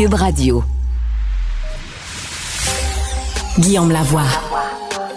Cube 0.00 0.14
Radio. 0.14 0.64
Guillaume 3.58 3.92
Lavoie. 3.92 4.24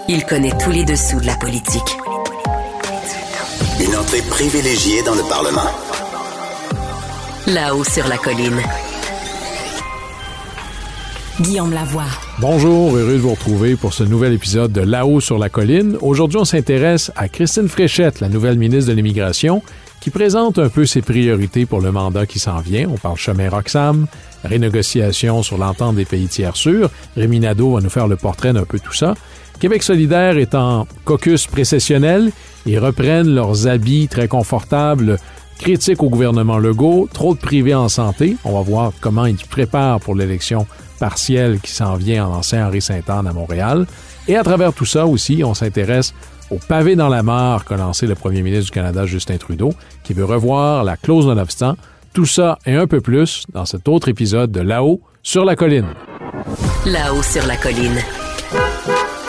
Il 0.09 0.25
connaît 0.25 0.51
tous 0.61 0.71
les 0.71 0.83
dessous 0.83 1.21
de 1.21 1.25
la 1.25 1.37
politique. 1.37 1.97
Une 3.79 3.95
entrée 3.95 4.21
privilégiée 4.29 5.01
dans 5.03 5.15
le 5.15 5.23
Parlement. 5.29 5.71
Là-haut 7.47 7.85
sur 7.85 8.05
la 8.09 8.17
colline. 8.17 8.59
Guillaume 11.39 11.71
Lavoie. 11.71 12.03
Bonjour, 12.41 12.97
heureux 12.97 13.13
de 13.13 13.19
vous 13.19 13.31
retrouver 13.31 13.77
pour 13.77 13.93
ce 13.93 14.03
nouvel 14.03 14.33
épisode 14.33 14.73
de 14.73 14.81
Là-haut 14.81 15.21
sur 15.21 15.37
la 15.37 15.47
colline. 15.47 15.97
Aujourd'hui, 16.01 16.39
on 16.39 16.45
s'intéresse 16.45 17.09
à 17.15 17.29
Christine 17.29 17.69
Fréchette, 17.69 18.19
la 18.19 18.27
nouvelle 18.27 18.57
ministre 18.57 18.89
de 18.91 18.95
l'Immigration, 18.95 19.63
qui 20.03 20.09
présente 20.09 20.59
un 20.59 20.67
peu 20.67 20.85
ses 20.85 21.01
priorités 21.01 21.65
pour 21.65 21.79
le 21.79 21.93
mandat 21.93 22.25
qui 22.25 22.37
s'en 22.37 22.59
vient. 22.59 22.89
On 22.89 22.97
parle 22.97 23.15
chemin 23.15 23.49
Roxham, 23.49 24.05
renégociation 24.43 25.43
sur 25.43 25.57
l'entente 25.57 25.95
des 25.95 26.03
pays 26.03 26.27
tiers 26.27 26.57
sûrs. 26.57 26.89
Rémi 27.15 27.39
va 27.39 27.53
nous 27.53 27.89
faire 27.89 28.09
le 28.09 28.17
portrait 28.17 28.51
d'un 28.51 28.65
peu 28.65 28.79
tout 28.79 28.91
ça. 28.91 29.13
Québec 29.61 29.81
solidaire 29.81 30.37
est 30.37 30.55
en 30.55 30.87
caucus 31.05 31.47
précessionnel. 31.47 32.33
Ils 32.65 32.79
reprennent 32.79 33.33
leurs 33.33 33.65
habits 33.65 34.09
très 34.09 34.27
confortables, 34.27 35.19
critiques 35.57 36.03
au 36.03 36.09
gouvernement 36.09 36.57
Legault, 36.57 37.07
trop 37.13 37.33
de 37.33 37.39
privés 37.39 37.73
en 37.73 37.87
santé. 37.87 38.35
On 38.43 38.51
va 38.51 38.61
voir 38.61 38.91
comment 38.99 39.25
ils 39.25 39.37
préparent 39.37 40.01
pour 40.01 40.15
l'élection 40.15 40.67
partielle 40.99 41.61
qui 41.61 41.71
s'en 41.71 41.95
vient 41.95 42.27
en 42.27 42.33
ancien 42.33 42.67
Henri 42.67 42.81
Sainte-Anne 42.81 43.27
à 43.27 43.31
Montréal. 43.31 43.87
Et 44.27 44.35
à 44.35 44.43
travers 44.43 44.73
tout 44.73 44.85
ça 44.85 45.05
aussi, 45.05 45.43
on 45.45 45.53
s'intéresse 45.53 46.13
au 46.53 46.59
pavé 46.67 46.95
dans 46.95 47.09
la 47.09 47.23
mare 47.23 47.65
qu'a 47.65 47.77
lancé 47.77 48.05
le 48.05 48.13
premier 48.13 48.43
ministre 48.43 48.65
du 48.65 48.71
Canada, 48.71 49.05
Justin 49.05 49.37
Trudeau, 49.37 49.73
qui 50.03 50.13
veut 50.13 50.25
revoir 50.25 50.83
la 50.83 50.97
clause 50.97 51.25
non-obstant. 51.25 51.75
Tout 52.13 52.25
ça 52.25 52.59
et 52.67 52.75
un 52.75 52.85
peu 52.85 53.01
plus 53.01 53.45
dans 53.51 53.65
cet 53.65 53.87
autre 53.87 54.07
épisode 54.07 54.51
de 54.51 54.61
Là-haut 54.61 55.01
sur 55.23 55.45
la 55.45 55.55
colline. 55.55 55.87
Là-haut 56.85 57.23
sur 57.23 57.45
la 57.47 57.57
colline. 57.57 57.97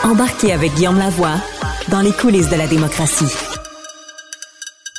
Embarquez 0.03 0.53
avec 0.53 0.75
Guillaume 0.75 0.99
Lavoie 0.99 1.37
dans 1.89 2.01
les 2.01 2.11
coulisses 2.11 2.49
de 2.51 2.57
la 2.57 2.67
démocratie. 2.67 3.33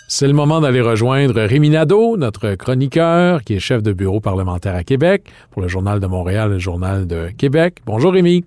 C'est 0.09 0.27
le 0.27 0.33
moment 0.33 0.61
d'aller 0.61 0.81
rejoindre 0.81 1.41
Rémi 1.43 1.71
Nadeau, 1.71 2.17
notre 2.17 2.55
chroniqueur, 2.55 3.43
qui 3.45 3.55
est 3.55 3.61
chef 3.61 3.83
de 3.83 3.93
bureau 3.93 4.21
parlementaire 4.21 4.75
à 4.75 4.83
Québec 4.83 5.31
pour 5.51 5.63
le 5.63 5.69
Journal 5.69 6.01
de 6.01 6.07
Montréal 6.07 6.49
et 6.51 6.55
le 6.55 6.59
Journal 6.59 7.07
de 7.07 7.29
Québec. 7.37 7.77
Bonjour 7.87 8.13
Rémi. 8.13 8.45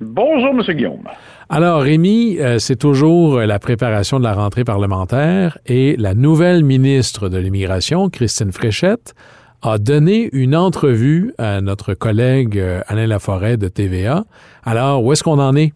Bonjour, 0.00 0.50
M. 0.50 0.62
Guillaume. 0.74 1.04
Alors, 1.50 1.82
Rémi, 1.82 2.38
euh, 2.40 2.58
c'est 2.58 2.76
toujours 2.76 3.38
la 3.38 3.58
préparation 3.58 4.18
de 4.18 4.24
la 4.24 4.32
rentrée 4.32 4.64
parlementaire 4.64 5.58
et 5.66 5.94
la 5.98 6.14
nouvelle 6.14 6.64
ministre 6.64 7.28
de 7.28 7.36
l'Immigration, 7.36 8.08
Christine 8.08 8.50
Fréchette, 8.50 9.14
a 9.62 9.76
donné 9.76 10.30
une 10.32 10.56
entrevue 10.56 11.34
à 11.36 11.60
notre 11.60 11.92
collègue 11.92 12.58
euh, 12.58 12.80
Alain 12.86 13.06
Laforêt 13.06 13.58
de 13.58 13.68
TVA. 13.68 14.24
Alors, 14.64 15.04
où 15.04 15.12
est-ce 15.12 15.22
qu'on 15.22 15.38
en 15.38 15.54
est? 15.54 15.74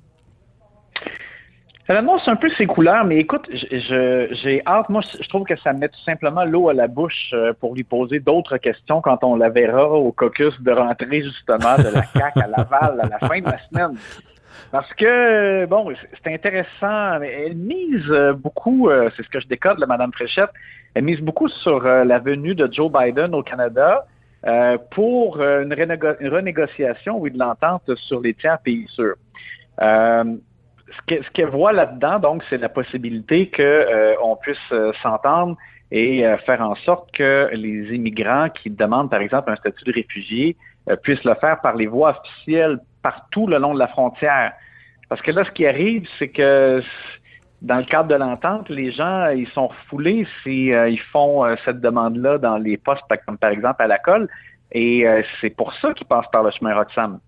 Elle 1.87 1.97
annonce 1.97 2.27
un 2.29 2.37
peu 2.37 2.49
ses 2.51 2.67
couleurs, 2.67 3.05
mais 3.05 3.17
écoute, 3.17 3.49
j'ai 3.51 4.63
hâte. 4.67 4.91
Moi, 4.91 5.01
je 5.23 5.27
trouve 5.29 5.45
que 5.45 5.57
ça 5.57 5.73
met 5.73 5.89
tout 5.89 6.01
simplement 6.05 6.45
l'eau 6.45 6.69
à 6.69 6.75
la 6.75 6.87
bouche 6.87 7.31
euh, 7.33 7.53
pour 7.59 7.75
lui 7.75 7.85
poser 7.85 8.21
d'autres 8.21 8.57
questions 8.57 9.01
quand 9.03 9.23
on 9.23 9.37
la 9.37 9.49
verra 9.49 9.89
au 9.91 10.13
caucus 10.13 10.59
de 10.61 10.71
rentrée, 10.71 11.23
justement, 11.23 11.77
de 11.79 11.95
la 11.95 12.03
CAC 12.15 12.37
à 12.37 12.47
Laval 12.47 13.01
à 13.03 13.09
la 13.09 13.19
fin 13.19 13.41
de 13.41 13.47
la 13.47 13.59
semaine. 13.69 13.99
Parce 14.71 14.93
que, 14.95 15.67
bon, 15.67 15.93
c'est 16.23 16.33
intéressant. 16.33 17.21
Elle 17.23 17.57
mise 17.57 18.09
beaucoup, 18.37 18.89
euh, 18.89 19.11
c'est 19.17 19.23
ce 19.23 19.29
que 19.29 19.41
je 19.41 19.49
décode, 19.49 19.85
Madame 19.87 20.13
Fréchette, 20.13 20.51
elle 20.95 21.05
mise 21.05 21.21
beaucoup 21.21 21.49
sur 21.49 21.85
euh, 21.87 22.05
la 22.05 22.19
venue 22.19 22.55
de 22.55 22.69
Joe 22.71 22.91
Biden 22.91 23.35
au 23.35 23.43
Canada 23.43 24.07
pour 24.93 25.43
une, 25.43 25.75
renégociation, 25.75 27.19
oui, 27.19 27.33
de 27.33 27.39
l'entente 27.39 27.93
sur 27.97 28.21
les 28.21 28.35
tiers 28.35 28.61
pays 28.61 28.87
sûrs 28.89 29.17
ce 30.91 31.31
qu'elle 31.33 31.49
voit 31.49 31.73
là-dedans, 31.73 32.19
donc, 32.19 32.43
c'est 32.49 32.59
la 32.59 32.69
possibilité 32.69 33.51
qu'on 33.51 33.63
euh, 33.63 34.35
puisse 34.41 34.59
euh, 34.73 34.93
s'entendre 35.03 35.57
et 35.91 36.27
euh, 36.27 36.37
faire 36.39 36.61
en 36.61 36.75
sorte 36.77 37.11
que 37.13 37.51
les 37.53 37.95
immigrants 37.95 38.49
qui 38.51 38.71
demandent, 38.71 39.11
par 39.11 39.21
exemple, 39.21 39.51
un 39.51 39.57
statut 39.57 39.85
de 39.85 39.93
réfugié 39.93 40.57
puissent 41.03 41.25
le 41.25 41.35
faire 41.35 41.61
par 41.61 41.77
les 41.77 41.87
voies 41.87 42.19
officielles 42.19 42.79
partout 43.09 43.47
le 43.47 43.59
long 43.59 43.75
de 43.75 43.79
la 43.79 43.89
frontière. 43.89 44.53
Parce 45.09 45.23
que 45.23 45.31
là, 45.31 45.45
ce 45.45 45.51
qui 45.51 45.67
arrive, 45.67 46.07
c'est 46.19 46.29
que 46.29 46.83
dans 47.63 47.79
le 47.79 47.85
cadre 47.85 48.09
de 48.09 48.15
l'entente, 48.15 48.69
les 48.69 48.93
gens, 48.93 49.29
ils 49.29 49.49
sont 49.49 49.69
refoulés 49.69 50.27
si 50.43 50.67
ils 50.67 51.03
font 51.13 51.45
cette 51.65 51.81
demande-là 51.81 52.39
dans 52.39 52.59
les 52.59 52.77
postes, 52.77 53.03
comme 53.27 53.39
par 53.39 53.51
exemple 53.51 53.83
à 53.83 53.87
la 53.87 53.99
colle. 53.99 54.29
Et 54.73 55.07
c'est 55.41 55.55
pour 55.57 55.73
ça 55.81 55.95
qu'ils 55.95 56.07
passent 56.07 56.31
par 56.31 56.43
le 56.43 56.51
chemin 56.51 56.75
Roxham. 56.75 57.19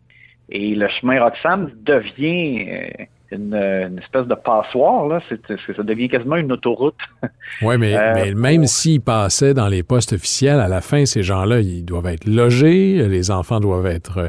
Et 0.51 0.75
le 0.75 0.89
chemin 0.89 1.23
Roxham 1.23 1.71
devient 1.83 2.91
une, 3.33 3.99
espèce 4.03 4.27
de 4.27 4.35
passoire, 4.35 5.07
là. 5.07 5.21
ça 5.29 5.83
devient 5.83 6.09
quasiment 6.09 6.37
une 6.37 6.53
autoroute. 6.53 6.97
Oui, 7.63 7.77
mais, 7.79 7.97
euh, 7.97 8.35
même 8.37 8.67
s'ils 8.67 9.01
passaient 9.01 9.55
dans 9.55 9.69
les 9.69 9.83
postes 9.83 10.13
officiels, 10.13 10.61
à 10.61 10.69
la 10.69 10.81
fin, 10.81 11.05
ces 11.05 11.23
gens-là, 11.23 11.61
ils 11.61 11.85
doivent 11.85 12.07
être 12.07 12.27
logés, 12.27 13.07
les 13.09 13.31
enfants 13.31 13.61
doivent 13.61 13.87
être 13.87 14.19
euh, 14.19 14.29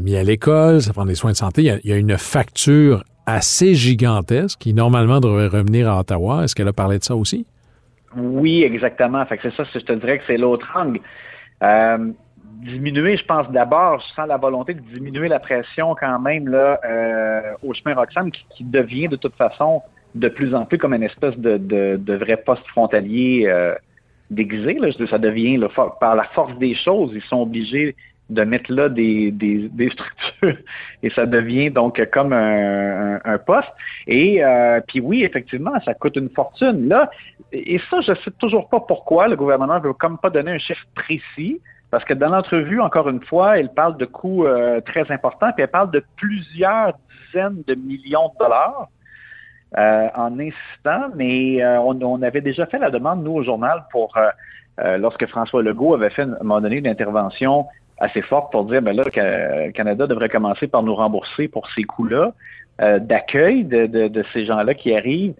mis 0.00 0.16
à 0.16 0.22
l'école, 0.22 0.82
ça 0.82 0.92
prend 0.92 1.06
des 1.06 1.14
soins 1.14 1.32
de 1.32 1.36
santé. 1.36 1.62
Il 1.62 1.90
y, 1.90 1.92
a, 1.92 1.96
une 1.96 2.18
facture 2.18 3.04
assez 3.26 3.74
gigantesque 3.74 4.58
qui, 4.58 4.74
normalement, 4.74 5.20
devrait 5.20 5.48
revenir 5.48 5.90
à 5.90 6.00
Ottawa. 6.00 6.44
Est-ce 6.44 6.54
qu'elle 6.54 6.68
a 6.68 6.72
parlé 6.72 6.98
de 6.98 7.04
ça 7.04 7.16
aussi? 7.16 7.46
Oui, 8.16 8.62
exactement. 8.62 9.24
Fait 9.26 9.38
c'est 9.42 9.54
ça, 9.54 9.64
je 9.64 9.78
te 9.78 9.92
dirais 9.92 10.18
que 10.18 10.24
c'est 10.26 10.38
l'autre 10.38 10.66
angle. 10.74 11.00
Euh, 11.62 12.12
diminuer, 12.62 13.16
je 13.16 13.24
pense 13.24 13.50
d'abord, 13.50 14.00
je 14.00 14.14
sens 14.14 14.26
la 14.26 14.36
volonté 14.36 14.74
de 14.74 14.80
diminuer 14.80 15.28
la 15.28 15.38
pression 15.38 15.94
quand 15.98 16.18
même 16.18 16.48
là 16.48 16.80
euh, 16.84 17.52
au 17.62 17.72
chemin 17.74 17.94
Roxham 17.94 18.30
qui, 18.30 18.64
devient 18.64 19.08
de 19.08 19.16
toute 19.16 19.34
façon 19.36 19.82
de 20.14 20.28
plus 20.28 20.54
en 20.54 20.64
plus 20.64 20.78
comme 20.78 20.94
une 20.94 21.02
espèce 21.02 21.36
de, 21.36 21.56
de, 21.58 22.14
vrai 22.14 22.38
poste 22.38 22.66
frontalier 22.68 23.44
euh, 23.46 23.74
déguisé. 24.30 24.78
Ça 25.08 25.18
devient 25.18 25.60
par 26.00 26.16
la 26.16 26.24
force 26.24 26.56
des 26.58 26.74
choses, 26.74 27.12
ils 27.14 27.22
sont 27.22 27.42
obligés 27.42 27.94
de 28.28 28.42
mettre 28.42 28.72
là 28.72 28.88
des, 28.88 29.30
des, 29.30 29.90
structures 29.90 30.62
et 31.02 31.10
ça 31.10 31.26
devient 31.26 31.70
donc 31.70 32.00
comme 32.12 32.32
un, 32.32 33.20
un, 33.24 33.38
poste. 33.38 33.72
Et 34.06 34.44
euh, 34.44 34.80
puis 34.86 35.00
oui, 35.00 35.24
effectivement, 35.24 35.72
ça 35.84 35.94
coûte 35.94 36.16
une 36.16 36.30
fortune. 36.30 36.88
Là, 36.88 37.10
et 37.52 37.80
ça, 37.90 38.00
je 38.00 38.12
sais 38.14 38.30
toujours 38.38 38.68
pas 38.68 38.80
pourquoi 38.80 39.28
le 39.28 39.36
gouvernement 39.36 39.80
veut 39.80 39.94
comme 39.94 40.18
pas 40.18 40.30
donner 40.30 40.52
un 40.52 40.58
chiffre 40.58 40.84
précis. 40.94 41.60
Parce 41.90 42.04
que 42.04 42.12
dans 42.12 42.28
l'entrevue, 42.28 42.80
encore 42.80 43.08
une 43.08 43.24
fois, 43.24 43.58
elle 43.58 43.70
parle 43.70 43.96
de 43.96 44.04
coûts 44.04 44.44
euh, 44.44 44.80
très 44.82 45.10
importants, 45.10 45.52
puis 45.52 45.62
elle 45.62 45.70
parle 45.70 45.90
de 45.90 46.04
plusieurs 46.16 46.92
dizaines 47.32 47.62
de 47.66 47.74
millions 47.74 48.28
de 48.28 48.38
dollars 48.38 48.88
euh, 49.78 50.08
en 50.14 50.38
insistant, 50.38 51.08
mais 51.14 51.62
euh, 51.62 51.80
on, 51.80 52.22
avait 52.22 52.42
déjà 52.42 52.66
fait 52.66 52.78
la 52.78 52.90
demande, 52.90 53.24
nous, 53.24 53.32
au 53.32 53.42
journal, 53.42 53.84
pour 53.90 54.18
lorsque 54.80 55.26
François 55.26 55.60
Legault 55.60 55.94
avait 55.94 56.10
fait 56.10 56.22
à 56.22 56.26
un 56.26 56.42
moment 56.42 56.60
donné 56.60 56.76
une 56.76 56.86
intervention 56.86 57.66
assez 58.00 58.22
forte 58.22 58.52
pour 58.52 58.64
dire 58.64 58.82
ben 58.82 58.94
là, 58.94 59.04
que 59.04 59.70
Canada 59.70 60.06
devrait 60.06 60.28
commencer 60.28 60.66
par 60.68 60.82
nous 60.82 60.94
rembourser 60.94 61.48
pour 61.48 61.68
ces 61.70 61.84
coûts-là 61.84 62.32
d'accueil 63.00 63.64
de, 63.64 63.86
de, 63.86 64.24
ces 64.32 64.46
gens-là 64.46 64.72
qui 64.72 64.94
arrivent. 64.94 65.34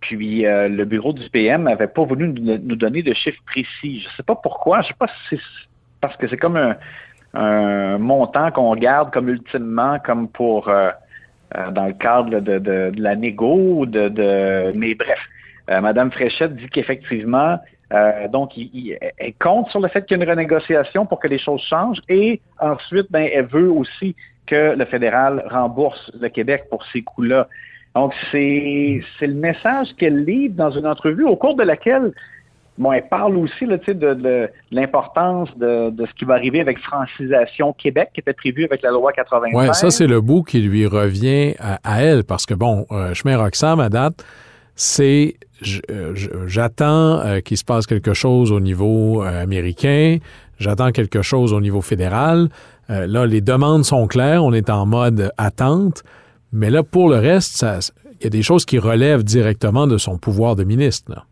Puis 0.00 0.46
euh, 0.46 0.68
le 0.68 0.84
bureau 0.84 1.12
du 1.12 1.28
PM 1.30 1.64
n'avait 1.64 1.88
pas 1.88 2.04
voulu 2.04 2.28
nous, 2.28 2.76
donner 2.76 3.02
de 3.02 3.12
chiffres 3.14 3.42
précis. 3.46 4.00
Je 4.00 4.08
ne 4.08 4.12
sais 4.16 4.22
pas 4.22 4.36
pourquoi. 4.36 4.82
Je 4.82 4.88
sais 4.88 4.94
pas 4.98 5.08
si 5.08 5.36
c'est 5.36 5.40
parce 6.00 6.16
que 6.16 6.28
c'est 6.28 6.36
comme 6.36 6.56
un, 7.34 7.98
montant 7.98 8.50
qu'on 8.52 8.74
garde 8.76 9.12
comme 9.12 9.28
ultimement, 9.28 9.98
comme 9.98 10.28
pour 10.28 10.68
euh, 10.68 10.90
euh, 11.56 11.70
dans 11.72 11.86
le 11.86 11.94
cadre 11.94 12.40
de, 12.40 12.92
la 12.96 13.16
négo, 13.16 13.86
de, 13.86 14.08
de 14.08 14.72
mais 14.74 14.94
bref. 14.94 15.20
Madame 15.82 16.10
Fréchette 16.10 16.56
dit 16.56 16.68
qu'effectivement, 16.70 17.58
donc, 17.90 18.52
elle 18.56 19.34
compte 19.40 19.70
sur 19.70 19.80
le 19.80 19.88
fait 19.88 20.04
qu'il 20.04 20.16
y 20.16 20.20
ait 20.20 20.24
une 20.24 20.30
renégociation 20.30 21.06
pour 21.06 21.20
que 21.20 21.28
les 21.28 21.38
choses 21.38 21.62
changent 21.62 22.02
et 22.08 22.40
ensuite, 22.60 23.06
ben, 23.10 23.28
elle 23.32 23.46
veut 23.46 23.70
aussi 23.70 24.14
que 24.46 24.74
le 24.76 24.84
fédéral 24.84 25.44
rembourse 25.50 26.10
le 26.18 26.28
Québec 26.28 26.64
pour 26.70 26.84
ces 26.92 27.02
coûts-là. 27.02 27.48
Donc, 27.94 28.12
c'est 28.30 29.02
le 29.20 29.34
message 29.34 29.88
qu'elle 29.98 30.24
livre 30.24 30.54
dans 30.54 30.70
une 30.70 30.86
entrevue 30.86 31.24
au 31.24 31.36
cours 31.36 31.56
de 31.56 31.62
laquelle 31.62 32.12
bon, 32.78 32.92
elle 32.92 33.08
parle 33.08 33.36
aussi 33.36 33.66
de, 33.66 34.50
l'importance 34.70 35.48
de, 35.56 35.92
ce 35.98 36.14
qui 36.14 36.24
va 36.24 36.34
arriver 36.34 36.60
avec 36.60 36.78
Francisation 36.78 37.72
Québec, 37.72 38.10
qui 38.14 38.20
était 38.20 38.32
prévu 38.32 38.64
avec 38.64 38.82
la 38.82 38.90
loi 38.90 39.12
85. 39.12 39.58
Oui, 39.58 39.74
ça, 39.74 39.90
c'est 39.90 40.06
le 40.06 40.20
bout 40.20 40.42
qui 40.42 40.60
lui 40.60 40.86
revient 40.86 41.54
à, 41.58 41.78
à 41.82 42.02
elle, 42.02 42.24
parce 42.24 42.46
que, 42.46 42.54
bon, 42.54 42.86
euh, 42.92 43.14
chemin 43.14 43.36
Roxham, 43.36 43.80
à 43.80 43.88
date, 43.88 44.24
c'est 44.76 45.34
j'attends 45.62 47.20
euh, 47.20 47.40
qu'il 47.40 47.56
se 47.56 47.64
passe 47.64 47.86
quelque 47.86 48.14
chose 48.14 48.52
au 48.52 48.60
niveau 48.60 49.22
euh, 49.22 49.42
américain, 49.42 50.18
j'attends 50.58 50.92
quelque 50.92 51.22
chose 51.22 51.52
au 51.52 51.60
niveau 51.60 51.80
fédéral. 51.80 52.48
Euh, 52.90 53.06
là, 53.06 53.26
les 53.26 53.40
demandes 53.40 53.84
sont 53.84 54.06
claires, 54.06 54.44
on 54.44 54.52
est 54.52 54.70
en 54.70 54.86
mode 54.86 55.32
attente, 55.36 56.04
mais 56.52 56.70
là, 56.70 56.82
pour 56.82 57.08
le 57.08 57.16
reste, 57.16 57.66
il 58.20 58.24
y 58.24 58.26
a 58.26 58.30
des 58.30 58.42
choses 58.42 58.64
qui 58.64 58.78
relèvent 58.78 59.24
directement 59.24 59.86
de 59.86 59.98
son 59.98 60.18
pouvoir 60.18 60.56
de 60.56 60.64
ministre. 60.64 61.26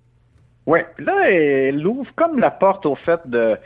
Oui, 0.67 0.81
là, 0.99 1.31
elle 1.31 1.87
ouvre 1.87 2.11
comme 2.17 2.39
la 2.39 2.51
porte 2.51 2.87
au 2.87 2.97
fait 2.97 3.21
de 3.27 3.57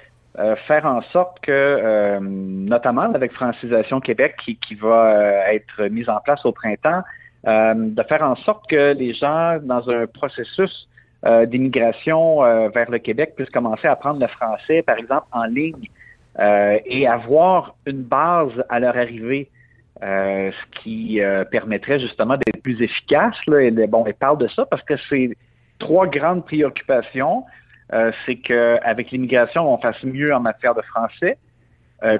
faire 0.68 0.86
en 0.86 1.02
sorte 1.02 1.40
que, 1.40 2.18
notamment 2.20 3.12
avec 3.12 3.32
Francisation 3.32 4.00
Québec, 4.00 4.36
qui 4.60 4.74
va 4.74 5.52
être 5.52 5.82
mise 5.90 6.08
en 6.08 6.20
place 6.20 6.44
au 6.44 6.52
printemps, 6.52 7.02
euh, 7.46 7.74
de 7.74 8.02
faire 8.02 8.22
en 8.22 8.36
sorte 8.36 8.68
que 8.68 8.92
les 8.92 9.14
gens, 9.14 9.58
dans 9.62 9.88
un 9.88 10.06
processus 10.06 10.88
euh, 11.24 11.46
d'immigration 11.46 12.44
euh, 12.44 12.68
vers 12.68 12.90
le 12.90 12.98
Québec, 12.98 13.34
puissent 13.34 13.50
commencer 13.50 13.86
à 13.86 13.92
apprendre 13.92 14.20
le 14.20 14.26
français, 14.26 14.82
par 14.82 14.98
exemple, 14.98 15.26
en 15.32 15.44
ligne, 15.44 15.88
et 16.86 17.06
avoir 17.06 17.74
une 17.86 18.02
base 18.02 18.52
à 18.70 18.78
leur 18.78 18.96
arrivée. 18.96 19.50
ce 20.00 20.80
qui 20.80 21.20
permettrait 21.50 21.98
justement 21.98 22.36
d'être 22.36 22.62
plus 22.62 22.80
efficace. 22.80 23.34
Là, 23.46 23.68
bon, 23.88 24.06
elle 24.06 24.14
parle 24.14 24.38
de 24.38 24.48
ça 24.48 24.64
parce 24.64 24.82
que 24.84 24.94
c'est 25.10 25.36
trois 25.80 26.06
grandes 26.06 26.46
préoccupations. 26.46 27.44
c'est 28.24 28.36
qu'avec 28.36 29.10
l'immigration, 29.10 29.70
on 29.70 29.76
fasse 29.78 30.02
mieux 30.04 30.32
en 30.32 30.40
matière 30.40 30.74
de 30.74 30.82
français, 30.82 31.36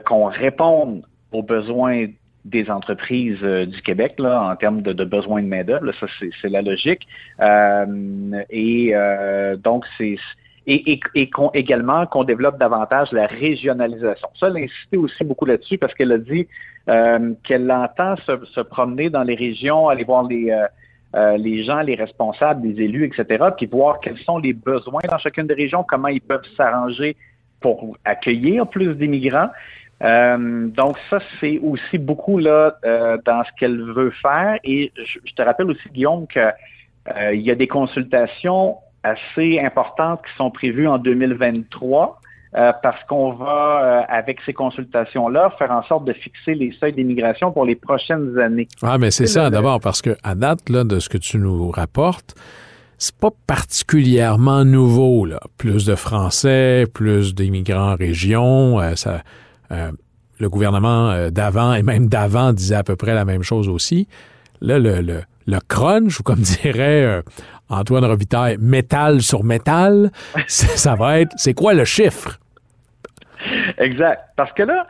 qu'on 0.05 0.27
réponde 0.27 1.03
aux 1.33 1.43
besoins 1.43 2.09
des 2.45 2.71
entreprises 2.71 3.39
euh, 3.43 3.67
du 3.67 3.81
Québec 3.83 4.15
là, 4.19 4.43
en 4.43 4.57
termes 4.57 4.83
de, 4.83 4.93
de 4.93 5.05
besoins 5.05 5.43
de 5.43 5.49
main-d'œuvre. 5.49 5.93
Ça, 5.99 6.07
c'est 6.41 6.49
la 6.49 6.63
logique. 6.63 7.07
Euh, 7.41 8.43
et 8.51 8.93
euh, 8.95 9.57
donc, 9.57 9.85
c'est. 9.99 10.17
Et, 10.67 10.93
et, 10.93 11.01
et 11.15 11.31
également 11.55 12.07
qu'on 12.07 12.23
développe 12.23 12.59
davantage 12.59 13.11
la 13.13 13.27
régionalisation. 13.27 14.29
Ça, 14.39 14.49
elle 14.49 14.57
a 14.57 14.61
insisté 14.61 14.99
aussi 14.99 15.25
beaucoup 15.25 15.47
là-dessus 15.47 15.79
parce 15.79 15.95
qu'elle 15.95 16.13
a 16.13 16.19
dit 16.19 16.47
qu'elle 17.45 17.71
entend 17.73 18.17
se, 18.17 18.45
se, 18.45 18.61
promener 18.61 19.11
dans 19.11 19.23
les 19.23 19.35
régions, 19.35 19.89
aller 19.89 20.05
voir 20.05 20.25
les, 20.25 20.55
les 21.39 21.65
gens, 21.65 21.81
les 21.81 21.95
responsables, 21.95 22.69
les 22.69 22.85
élus, 22.85 23.07
etc., 23.07 23.47
puis 23.57 23.67
voir 23.67 24.01
quels 24.01 24.19
sont 24.19 24.39
les 24.39 24.53
besoins 24.53 25.01
dans 25.09 25.19
chacune 25.19 25.47
des 25.47 25.55
régions, 25.55 25.85
comment 25.89 26.09
ils 26.09 26.21
peuvent 26.21 26.47
s'arranger 26.57 27.17
pour 27.61 27.97
accueillir 28.05 28.67
plus 28.67 28.95
d'immigrants. 28.95 29.51
Euh, 30.02 30.69
donc 30.69 30.97
ça, 31.11 31.19
c'est 31.41 31.58
aussi 31.58 31.99
beaucoup 31.99 32.38
là 32.38 32.76
euh, 32.85 33.19
dans 33.26 33.44
ce 33.44 33.50
qu'elle 33.58 33.82
veut 33.82 34.12
faire. 34.23 34.58
Et 34.64 34.93
je, 34.97 35.35
te 35.35 35.43
rappelle 35.43 35.70
aussi, 35.70 35.88
Guillaume, 35.93 36.26
qu'il 36.26 36.52
euh, 37.17 37.35
y 37.35 37.50
a 37.50 37.55
des 37.55 37.69
consultations 37.69 38.76
assez 39.02 39.58
importantes 39.61 40.20
qui 40.26 40.37
sont 40.37 40.50
prévues 40.50 40.88
en 40.88 40.99
2023. 40.99 42.20
parce 42.82 43.02
qu'on 43.05 43.32
va, 43.32 44.05
avec 44.08 44.41
ces 44.44 44.52
consultations-là, 44.52 45.55
faire 45.56 45.70
en 45.70 45.85
sorte 45.85 46.05
de 46.05 46.12
fixer 46.12 46.55
les 46.55 46.73
seuils 46.73 46.93
d'immigration 46.93 47.52
pour 47.52 47.64
les 47.64 47.76
prochaines 47.76 48.37
années. 48.38 48.67
Ah, 48.82 48.99
mais 48.99 49.12
c'est 49.12 49.29
ça, 49.29 49.50
d'abord, 49.50 49.79
parce 49.81 50.02
que 50.02 50.17
à 50.25 50.35
date 50.35 50.69
là, 50.69 50.82
de 50.82 50.99
ce 50.99 51.08
que 51.08 51.19
tu 51.19 51.38
nous 51.38 51.70
rapportes, 51.70 52.35
c'est 52.99 53.14
pas 53.14 53.31
particulièrement 53.47 54.64
nouveau. 54.64 55.25
Là. 55.26 55.41
Plus 55.58 55.87
de 55.87 55.94
Français, 55.94 56.87
plus 56.93 57.35
d'immigrants 57.35 57.93
en 57.93 57.97
région, 57.97 58.81
ça, 58.97 59.23
euh, 59.73 59.93
le 60.39 60.49
gouvernement 60.49 61.11
euh, 61.11 61.31
d'avant 61.31 61.75
et 61.75 61.83
même 61.83 62.09
d'avant 62.09 62.53
disait 62.53 62.77
à 62.77 62.83
peu 62.83 62.97
près 62.97 63.15
la 63.15 63.25
même 63.25 63.43
chose 63.43 63.69
aussi. 63.69 64.09
Là, 64.61 64.79
le, 64.79 65.01
le, 65.01 65.23
le 65.47 65.59
crunch, 65.69 66.21
ou 66.21 66.23
comme 66.23 66.39
dirait 66.63 67.05
euh, 67.05 67.23
Antoine 67.69 68.05
Robitaille, 68.05 68.57
métal 68.59 69.21
sur 69.21 69.45
métal, 69.45 70.11
ça 70.47 70.95
va 70.95 71.21
être, 71.21 71.33
c'est 71.37 71.55
quoi 71.55 71.75
le 71.75 71.85
chiffre? 71.85 72.39
Exact. 73.79 74.21
Parce 74.37 74.53
que 74.53 74.63
là, 74.63 74.87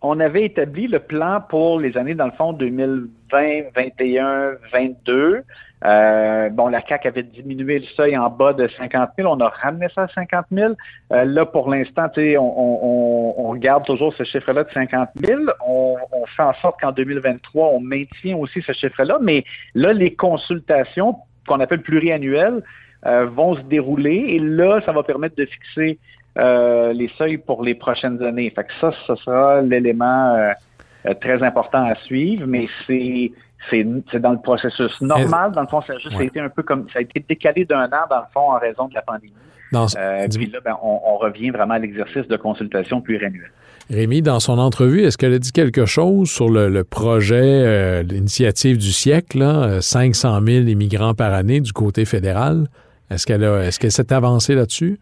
on 0.00 0.18
avait 0.20 0.44
établi 0.44 0.88
le 0.88 0.98
plan 0.98 1.42
pour 1.48 1.78
les 1.78 1.96
années, 1.96 2.14
dans 2.14 2.26
le 2.26 2.32
fond, 2.32 2.52
2020, 2.52 3.08
2021, 3.32 4.52
2022. 4.72 5.42
Euh, 5.84 6.48
bon, 6.50 6.68
la 6.68 6.80
CAC 6.80 7.06
avait 7.06 7.24
diminué 7.24 7.80
le 7.80 7.86
seuil 7.96 8.16
en 8.16 8.30
bas 8.30 8.52
de 8.52 8.68
50 8.68 9.10
000. 9.18 9.28
On 9.32 9.40
a 9.40 9.48
ramené 9.48 9.88
ça 9.94 10.02
à 10.02 10.08
50 10.08 10.46
000. 10.52 10.74
Euh, 11.12 11.24
là, 11.24 11.44
pour 11.44 11.68
l'instant, 11.68 12.06
on, 12.16 12.38
on, 12.38 13.11
on, 13.36 13.54
garde 13.54 13.84
toujours 13.84 14.14
ce 14.14 14.24
chiffre-là 14.24 14.64
de 14.64 14.70
50 14.70 15.08
000. 15.24 15.42
On, 15.66 15.96
on 16.12 16.26
fait 16.26 16.42
en 16.42 16.54
sorte 16.54 16.80
qu'en 16.80 16.92
2023, 16.92 17.68
on 17.68 17.80
maintient 17.80 18.36
aussi 18.36 18.62
ce 18.62 18.72
chiffre-là. 18.72 19.18
Mais 19.20 19.44
là, 19.74 19.92
les 19.92 20.14
consultations 20.14 21.16
qu'on 21.46 21.60
appelle 21.60 21.82
pluriannuelles 21.82 22.62
euh, 23.06 23.26
vont 23.26 23.56
se 23.56 23.62
dérouler. 23.62 24.24
Et 24.28 24.38
là, 24.38 24.80
ça 24.84 24.92
va 24.92 25.02
permettre 25.02 25.36
de 25.36 25.44
fixer 25.44 25.98
euh, 26.38 26.92
les 26.92 27.08
seuils 27.18 27.38
pour 27.38 27.64
les 27.64 27.74
prochaines 27.74 28.22
années. 28.22 28.50
Fait 28.50 28.64
que 28.64 28.72
ça, 28.80 28.92
ce 29.06 29.16
sera 29.16 29.60
l'élément 29.60 30.34
euh, 30.36 31.14
très 31.20 31.42
important 31.42 31.84
à 31.84 31.94
suivre. 31.96 32.46
Mais 32.46 32.68
c'est 32.86 33.32
c'est 33.70 33.84
dans 34.18 34.32
le 34.32 34.40
processus 34.40 35.00
normal. 35.00 35.52
Dans 35.52 35.60
le 35.62 35.68
fond, 35.68 35.80
ça 35.82 35.92
a 35.92 35.98
juste 35.98 36.20
été 36.20 36.40
un 36.40 36.48
peu 36.48 36.62
comme 36.62 36.88
ça 36.90 36.98
a 36.98 37.02
été 37.02 37.24
décalé 37.28 37.64
d'un 37.64 37.86
an, 37.86 38.06
dans 38.10 38.18
le 38.18 38.26
fond, 38.32 38.52
en 38.52 38.58
raison 38.58 38.88
de 38.88 38.94
la 38.94 39.02
pandémie. 39.02 39.32
Euh, 39.74 40.26
puis 40.34 40.46
là, 40.46 40.58
ben, 40.64 40.76
on, 40.82 41.16
revient 41.16 41.50
vraiment 41.50 41.74
à 41.74 41.78
l'exercice 41.78 42.26
de 42.26 42.36
consultation 42.36 43.00
pluriannuelle. 43.00 43.50
Rémi, 43.90 44.22
dans 44.22 44.40
son 44.40 44.58
entrevue, 44.58 45.02
est-ce 45.02 45.16
qu'elle 45.16 45.34
a 45.34 45.38
dit 45.38 45.52
quelque 45.52 45.86
chose 45.86 46.30
sur 46.30 46.48
le, 46.48 46.82
projet, 46.84 47.36
euh, 47.42 48.02
l'initiative 48.02 48.78
du 48.78 48.92
siècle, 48.92 49.38
là, 49.38 49.80
500 49.80 50.36
euh, 50.36 50.46
000 50.46 50.66
immigrants 50.66 51.14
par 51.14 51.32
année 51.32 51.60
du 51.60 51.72
côté 51.72 52.04
fédéral? 52.04 52.66
Est-ce 53.10 53.26
qu'elle 53.26 53.44
a, 53.44 53.64
est-ce 53.64 53.78
qu'elle 53.78 53.92
s'est 53.92 54.12
avancée 54.12 54.54
là-dessus? 54.54 54.98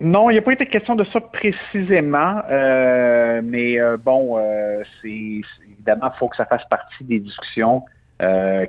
Non, 0.00 0.30
il 0.30 0.32
n'y 0.32 0.38
a 0.38 0.42
pas 0.42 0.54
été 0.54 0.64
question 0.64 0.96
de 0.96 1.04
ça 1.04 1.20
précisément, 1.20 2.40
euh, 2.50 3.42
mais 3.44 3.78
euh, 3.78 3.98
bon, 3.98 4.38
euh, 4.38 4.82
c'est 5.02 5.42
évidemment, 5.70 6.10
il 6.14 6.18
faut 6.18 6.28
que 6.28 6.36
ça 6.36 6.46
fasse 6.46 6.64
partie 6.70 7.04
des 7.04 7.20
discussions 7.20 7.84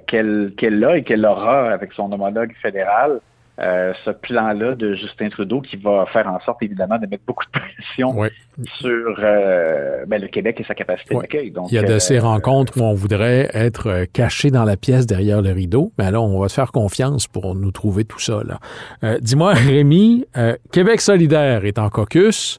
qu'elle 0.08 0.54
qu'elle 0.56 0.84
a 0.86 0.96
et 0.96 1.04
qu'elle 1.04 1.26
aura 1.26 1.72
avec 1.74 1.92
son 1.92 2.10
homologue 2.14 2.54
fédéral. 2.62 3.20
Euh, 3.62 3.94
ce 4.06 4.10
plan-là 4.10 4.74
de 4.74 4.96
Justin 4.96 5.30
Trudeau 5.30 5.62
qui 5.62 5.75
va 5.75 6.08
faire 6.12 6.28
en 6.28 6.40
sorte, 6.40 6.63
évidemment, 6.63 6.98
de 6.98 7.06
mettre 7.06 7.24
beaucoup 7.28 7.46
de 7.46 7.60
pression 7.60 8.15
sur 8.80 9.15
euh, 9.20 10.03
ben, 10.08 10.20
le 10.20 10.27
Québec 10.30 10.60
et 10.60 10.63
sa 10.63 10.74
capacité 10.74 11.13
d'accueil. 11.13 11.53
Il 11.70 11.75
y 11.75 11.77
a 11.77 11.84
de 11.84 12.00
ces 12.00 12.18
euh, 12.18 12.24
rencontres 12.24 12.80
où 12.80 12.84
on 12.84 12.96
voudrait 12.96 13.51
être 13.53 14.06
caché 14.13 14.50
dans 14.50 14.63
la 14.63 14.77
pièce 14.77 15.06
derrière 15.06 15.44
le 15.44 15.51
rideau, 15.51 15.91
mais 16.00 16.10
là, 16.10 16.20
on 16.22 16.39
va 16.39 16.50
se 16.50 16.56
faire 16.56 16.72
confiance 16.72 17.27
pour 17.27 17.53
nous 17.53 17.72
trouver 17.72 18.03
tout 18.03 18.20
ça. 18.20 18.41
Dis-moi, 19.20 19.53
Rémi, 19.53 20.25
Québec 20.72 21.00
solidaire 21.00 21.63
est 21.65 21.77
en 21.77 21.89
caucus. 21.89 22.58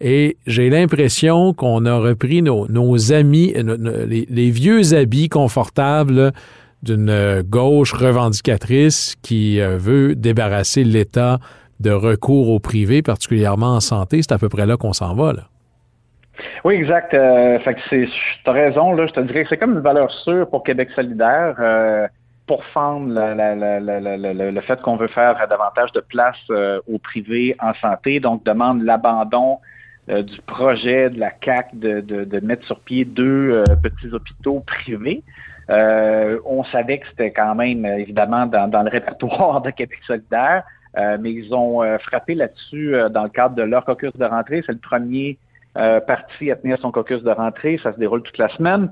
Et 0.00 0.38
j'ai 0.46 0.70
l'impression 0.70 1.52
qu'on 1.52 1.84
a 1.84 1.94
repris 1.98 2.42
nos, 2.42 3.12
amis, 3.12 3.52
les, 3.54 4.26
les, 4.30 4.50
vieux 4.50 4.94
habits 4.94 5.28
confortables 5.28 6.32
d'une 6.82 7.10
euh, 7.10 7.42
gauche 7.42 7.92
revendicatrice 7.92 9.16
qui 9.22 9.60
euh, 9.60 9.76
veut 9.76 10.14
débarrasser 10.14 10.84
l'État 10.84 11.38
de 11.78 11.90
recours 11.90 12.50
au 12.50 12.58
privé, 12.58 13.02
particulièrement 13.02 13.74
en 13.76 13.80
santé. 13.80 14.20
C'est 14.22 14.32
à 14.32 14.38
peu 14.38 14.48
près 14.48 14.66
là 14.66 14.76
qu'on 14.76 14.92
s'en 14.92 15.14
va. 15.14 15.32
Oui, 16.64 16.74
exact. 16.74 17.12
Euh, 17.14 17.58
fait 17.60 17.74
que 17.74 17.80
c'est, 17.88 18.08
as 18.46 18.52
raison, 18.52 18.92
là, 18.92 19.06
je 19.06 19.12
te 19.12 19.20
dirais 19.20 19.42
que 19.42 19.50
c'est 19.50 19.58
comme 19.58 19.74
une 19.74 19.80
valeur 19.80 20.10
sûre 20.10 20.48
pour 20.48 20.62
Québec 20.62 20.90
solidaire 20.94 21.54
euh, 21.58 22.06
pour 22.46 22.64
fendre 22.66 23.14
le 23.14 24.60
fait 24.62 24.80
qu'on 24.82 24.96
veut 24.96 25.08
faire 25.08 25.36
davantage 25.48 25.92
de 25.92 26.00
place 26.00 26.38
au 26.88 26.98
privé 26.98 27.54
en 27.60 27.72
santé, 27.74 28.18
donc 28.18 28.44
demande 28.44 28.82
l'abandon 28.82 29.58
du 30.08 30.40
projet 30.48 31.10
de 31.10 31.20
la 31.20 31.30
CAC 31.30 31.78
de 31.78 32.40
mettre 32.40 32.66
sur 32.66 32.80
pied 32.80 33.04
deux 33.04 33.62
petits 33.84 34.12
hôpitaux 34.12 34.64
privés. 34.66 35.22
Euh, 35.70 36.38
on 36.44 36.64
savait 36.64 36.98
que 36.98 37.06
c'était 37.08 37.30
quand 37.30 37.54
même, 37.54 37.84
évidemment, 37.86 38.46
dans, 38.46 38.82
le 38.82 38.90
répertoire 38.90 39.60
de 39.62 39.70
Québec 39.70 39.98
solidaire, 40.06 40.64
euh, 40.98 41.16
mais 41.20 41.32
ils 41.32 41.54
ont 41.54 41.82
euh, 41.82 41.98
frappé 41.98 42.34
là-dessus 42.34 42.96
dans 43.10 43.24
le 43.24 43.28
cadre 43.28 43.54
de 43.54 43.62
leur 43.62 43.84
caucus 43.84 44.12
de 44.16 44.24
rentrée. 44.24 44.62
C'est 44.66 44.72
le 44.72 44.78
premier 44.78 45.38
parti 45.74 46.50
à 46.50 46.56
tenir 46.56 46.78
son 46.80 46.90
caucus 46.90 47.22
de 47.22 47.30
rentrée. 47.30 47.78
Ça 47.82 47.92
se 47.92 47.98
déroule 47.98 48.22
toute 48.22 48.38
la 48.38 48.48
semaine. 48.48 48.90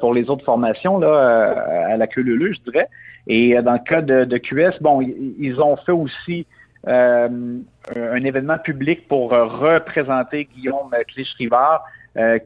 pour 0.00 0.14
les 0.14 0.30
autres 0.30 0.44
formations, 0.44 0.98
là, 0.98 1.52
à 1.90 1.96
la 1.98 2.06
queue 2.06 2.22
leu, 2.22 2.52
je 2.52 2.70
dirais. 2.70 2.88
Et 3.26 3.60
dans 3.60 3.74
le 3.74 3.78
cas 3.80 4.00
de, 4.00 4.38
QS, 4.38 4.80
bon, 4.80 5.02
ils 5.02 5.60
ont 5.60 5.76
fait 5.76 5.92
aussi 5.92 6.46
un 6.86 8.24
événement 8.24 8.56
public 8.56 9.06
pour 9.06 9.32
représenter 9.32 10.48
Guillaume 10.56 10.90
Clich-Rivard, 11.14 11.84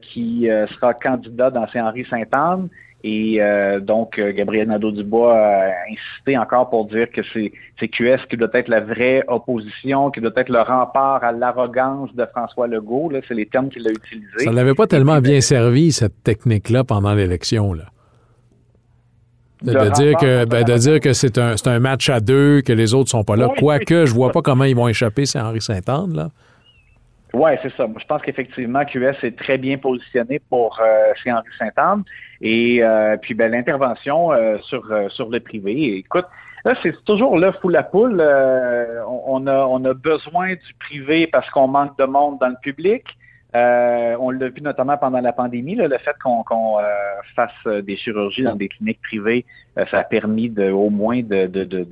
qui 0.01 0.49
sera 0.73 0.93
candidat 0.93 1.49
dans 1.49 1.65
Saint-Henri-Sainte-Anne 1.69 2.67
Et 3.03 3.41
euh, 3.41 3.79
donc, 3.79 4.19
euh, 4.19 4.33
Gabriel 4.33 4.67
Nadeau-Dubois 4.67 5.33
a 5.33 5.71
insisté 5.89 6.37
encore 6.37 6.69
pour 6.69 6.85
dire 6.85 7.09
que 7.11 7.21
c'est 7.31 7.87
QS 7.87 8.25
qui 8.29 8.35
doit 8.35 8.49
être 8.53 8.67
la 8.67 8.81
vraie 8.81 9.23
opposition, 9.27 10.11
qui 10.11 10.19
doit 10.19 10.33
être 10.35 10.49
le 10.49 10.61
rempart 10.61 11.23
à 11.23 11.31
l'arrogance 11.31 12.13
de 12.13 12.25
François 12.25 12.67
Legault. 12.67 13.11
C'est 13.27 13.33
les 13.33 13.45
termes 13.45 13.69
qu'il 13.69 13.87
a 13.87 13.91
utilisés. 13.91 14.39
Ça 14.39 14.51
n'avait 14.51 14.75
pas 14.75 14.85
tellement 14.85 15.21
bien 15.21 15.39
servi, 15.39 15.93
cette 15.93 16.23
technique-là, 16.23 16.83
pendant 16.83 17.13
l'élection. 17.13 17.73
Là. 17.73 17.85
De, 19.61 19.71
dire 19.91 20.17
que, 20.17 20.45
ben, 20.45 20.63
de 20.63 20.77
dire 20.77 20.99
que 20.99 21.13
c'est 21.13 21.37
un, 21.37 21.55
un 21.65 21.79
match 21.79 22.09
à 22.09 22.19
deux, 22.19 22.61
que 22.61 22.73
les 22.73 22.93
autres 22.93 23.09
sont 23.09 23.23
pas 23.23 23.37
là. 23.37 23.49
Quoique, 23.57 24.05
je 24.05 24.13
vois 24.13 24.31
pas 24.31 24.41
comment 24.41 24.65
ils 24.65 24.75
vont 24.75 24.87
échapper, 24.89 25.25
c'est 25.25 25.39
Henri 25.39 25.61
Saint-Anne, 25.61 26.15
là. 26.15 26.29
Oui, 27.33 27.51
c'est 27.61 27.71
ça. 27.75 27.85
je 27.95 28.05
pense 28.05 28.21
qu'effectivement, 28.23 28.83
QS 28.85 29.23
est 29.23 29.37
très 29.37 29.57
bien 29.57 29.77
positionné 29.77 30.39
pour 30.49 30.79
euh, 30.81 31.13
Henri 31.27 31.49
Saint-Anne. 31.59 32.03
Et 32.41 32.83
euh, 32.83 33.17
puis 33.17 33.33
ben, 33.33 33.51
l'intervention 33.51 34.31
euh, 34.31 34.57
sur, 34.63 34.89
euh, 34.91 35.09
sur 35.09 35.29
le 35.29 35.39
privé. 35.39 35.97
Écoute, 35.97 36.25
là, 36.63 36.73
c'est 36.81 37.03
toujours 37.03 37.37
le 37.37 37.51
fou 37.53 37.69
la 37.69 37.83
poule. 37.83 38.21
On, 38.21 39.47
a, 39.47 39.65
on 39.65 39.83
a 39.85 39.93
besoin 39.93 40.53
du 40.53 40.73
privé 40.79 41.27
parce 41.27 41.49
qu'on 41.49 41.67
manque 41.67 41.97
de 41.97 42.05
monde 42.05 42.39
dans 42.39 42.49
le 42.49 42.57
public. 42.61 43.03
on 43.53 44.29
l'a 44.31 44.49
vu 44.49 44.61
notamment 44.61 44.97
pendant 44.97 45.21
la 45.21 45.33
pandémie, 45.33 45.75
le 45.75 45.89
fait 45.97 46.15
qu'on 46.23 46.77
fasse 47.35 47.83
des 47.83 47.97
chirurgies 47.97 48.43
dans 48.43 48.55
des 48.55 48.69
cliniques 48.69 49.01
privées, 49.01 49.45
ça 49.91 49.99
a 49.99 50.03
permis 50.03 50.49
de, 50.49 50.69
au 50.71 50.89
moins 50.89 51.21
de, 51.21 51.47
de, 51.47 51.63
de, 51.63 51.87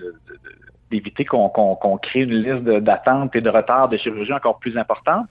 d'éviter 0.91 1.25
qu'on 1.25 1.99
crée 2.01 2.21
une 2.21 2.33
liste 2.35 2.63
d'attente 2.63 3.35
et 3.35 3.41
de 3.41 3.49
retard 3.49 3.89
de 3.89 3.97
chirurgie 3.97 4.33
encore 4.33 4.59
plus 4.59 4.77
importante. 4.77 5.27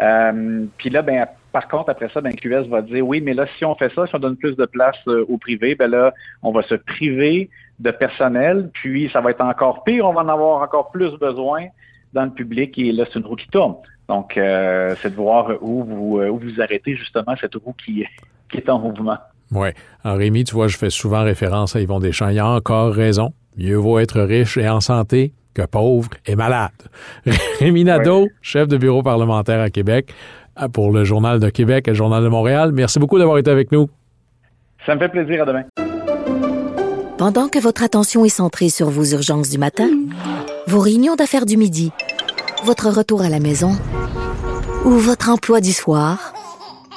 Euh, 0.00 0.66
puis 0.78 0.90
là, 0.90 1.02
ben, 1.02 1.26
par 1.52 1.68
contre, 1.68 1.90
après 1.90 2.08
ça, 2.12 2.20
ben, 2.20 2.34
QS 2.34 2.68
va 2.68 2.82
dire 2.82 3.06
oui, 3.06 3.20
mais 3.20 3.34
là, 3.34 3.46
si 3.58 3.64
on 3.64 3.74
fait 3.74 3.92
ça, 3.94 4.06
si 4.06 4.14
on 4.14 4.18
donne 4.18 4.36
plus 4.36 4.56
de 4.56 4.66
place 4.66 4.96
euh, 5.08 5.24
au 5.28 5.38
privé, 5.38 5.74
ben 5.74 5.90
là, 5.90 6.12
on 6.42 6.52
va 6.52 6.62
se 6.62 6.74
priver 6.74 7.50
de 7.78 7.90
personnel, 7.90 8.70
puis 8.72 9.10
ça 9.12 9.20
va 9.20 9.30
être 9.30 9.40
encore 9.40 9.84
pire, 9.84 10.06
on 10.06 10.12
va 10.12 10.22
en 10.22 10.28
avoir 10.28 10.62
encore 10.62 10.90
plus 10.90 11.10
besoin 11.18 11.66
dans 12.12 12.24
le 12.24 12.30
public, 12.30 12.78
et 12.78 12.92
là, 12.92 13.04
c'est 13.10 13.18
une 13.18 13.26
roue 13.26 13.36
qui 13.36 13.48
tourne. 13.48 13.76
Donc, 14.08 14.36
euh, 14.36 14.94
c'est 15.00 15.10
de 15.10 15.16
voir 15.16 15.50
où 15.60 15.84
vous, 15.84 16.20
où 16.20 16.38
vous 16.38 16.60
arrêtez 16.60 16.96
justement 16.96 17.34
cette 17.40 17.54
roue 17.54 17.74
qui, 17.84 18.04
qui 18.50 18.56
est 18.56 18.68
en 18.68 18.78
mouvement. 18.78 19.18
Oui. 19.52 19.68
Rémi, 20.04 20.44
tu 20.44 20.54
vois, 20.54 20.68
je 20.68 20.76
fais 20.76 20.90
souvent 20.90 21.22
référence 21.24 21.76
à 21.76 21.80
Yvon 21.80 22.00
Deschamps. 22.00 22.28
Il 22.28 22.38
a 22.38 22.46
encore 22.46 22.92
raison. 22.92 23.32
Mieux 23.56 23.76
vaut 23.76 23.98
être 23.98 24.20
riche 24.20 24.56
et 24.56 24.68
en 24.68 24.80
santé 24.80 25.32
que 25.54 25.62
pauvre 25.62 26.10
et 26.26 26.36
malade. 26.36 26.70
Rémi 27.58 27.84
Nadeau, 27.84 28.28
chef 28.42 28.68
de 28.68 28.76
bureau 28.76 29.02
parlementaire 29.02 29.60
à 29.60 29.70
Québec, 29.70 30.12
euh, 30.49 30.49
pour 30.68 30.92
le 30.92 31.04
Journal 31.04 31.40
de 31.40 31.48
Québec 31.48 31.88
et 31.88 31.90
le 31.92 31.96
Journal 31.96 32.22
de 32.22 32.28
Montréal. 32.28 32.72
Merci 32.72 32.98
beaucoup 32.98 33.18
d'avoir 33.18 33.38
été 33.38 33.50
avec 33.50 33.72
nous. 33.72 33.88
Ça 34.86 34.94
me 34.94 35.00
fait 35.00 35.08
plaisir. 35.08 35.42
À 35.42 35.46
demain. 35.46 35.64
Pendant 37.18 37.48
que 37.48 37.58
votre 37.58 37.82
attention 37.82 38.24
est 38.24 38.30
centrée 38.30 38.70
sur 38.70 38.88
vos 38.88 39.04
urgences 39.04 39.50
du 39.50 39.58
matin, 39.58 39.90
vos 40.66 40.80
réunions 40.80 41.16
d'affaires 41.16 41.44
du 41.44 41.56
midi, 41.56 41.92
votre 42.64 42.88
retour 42.88 43.22
à 43.22 43.28
la 43.28 43.40
maison 43.40 43.72
ou 44.84 44.90
votre 44.90 45.28
emploi 45.28 45.60
du 45.60 45.72
soir, 45.72 46.32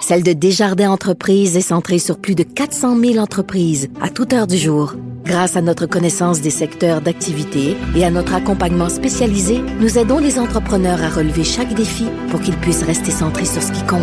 celle 0.03 0.21
de 0.21 0.33
Desjardins 0.33 0.91
Entreprises 0.91 1.55
est 1.55 1.61
centrée 1.61 1.97
sur 1.97 2.17
plus 2.17 2.35
de 2.35 2.43
400 2.43 2.99
000 2.99 3.17
entreprises 3.19 3.87
à 4.01 4.09
toute 4.09 4.33
heure 4.33 4.47
du 4.47 4.57
jour. 4.57 4.95
Grâce 5.23 5.55
à 5.55 5.61
notre 5.61 5.85
connaissance 5.85 6.41
des 6.41 6.49
secteurs 6.49 6.99
d'activité 6.99 7.77
et 7.95 8.03
à 8.03 8.11
notre 8.11 8.33
accompagnement 8.33 8.89
spécialisé, 8.89 9.61
nous 9.79 9.97
aidons 9.97 10.19
les 10.19 10.39
entrepreneurs 10.39 11.01
à 11.01 11.09
relever 11.09 11.45
chaque 11.45 11.73
défi 11.73 12.05
pour 12.29 12.41
qu'ils 12.41 12.57
puissent 12.57 12.83
rester 12.83 13.11
centrés 13.11 13.45
sur 13.45 13.63
ce 13.63 13.71
qui 13.71 13.81
compte, 13.83 14.01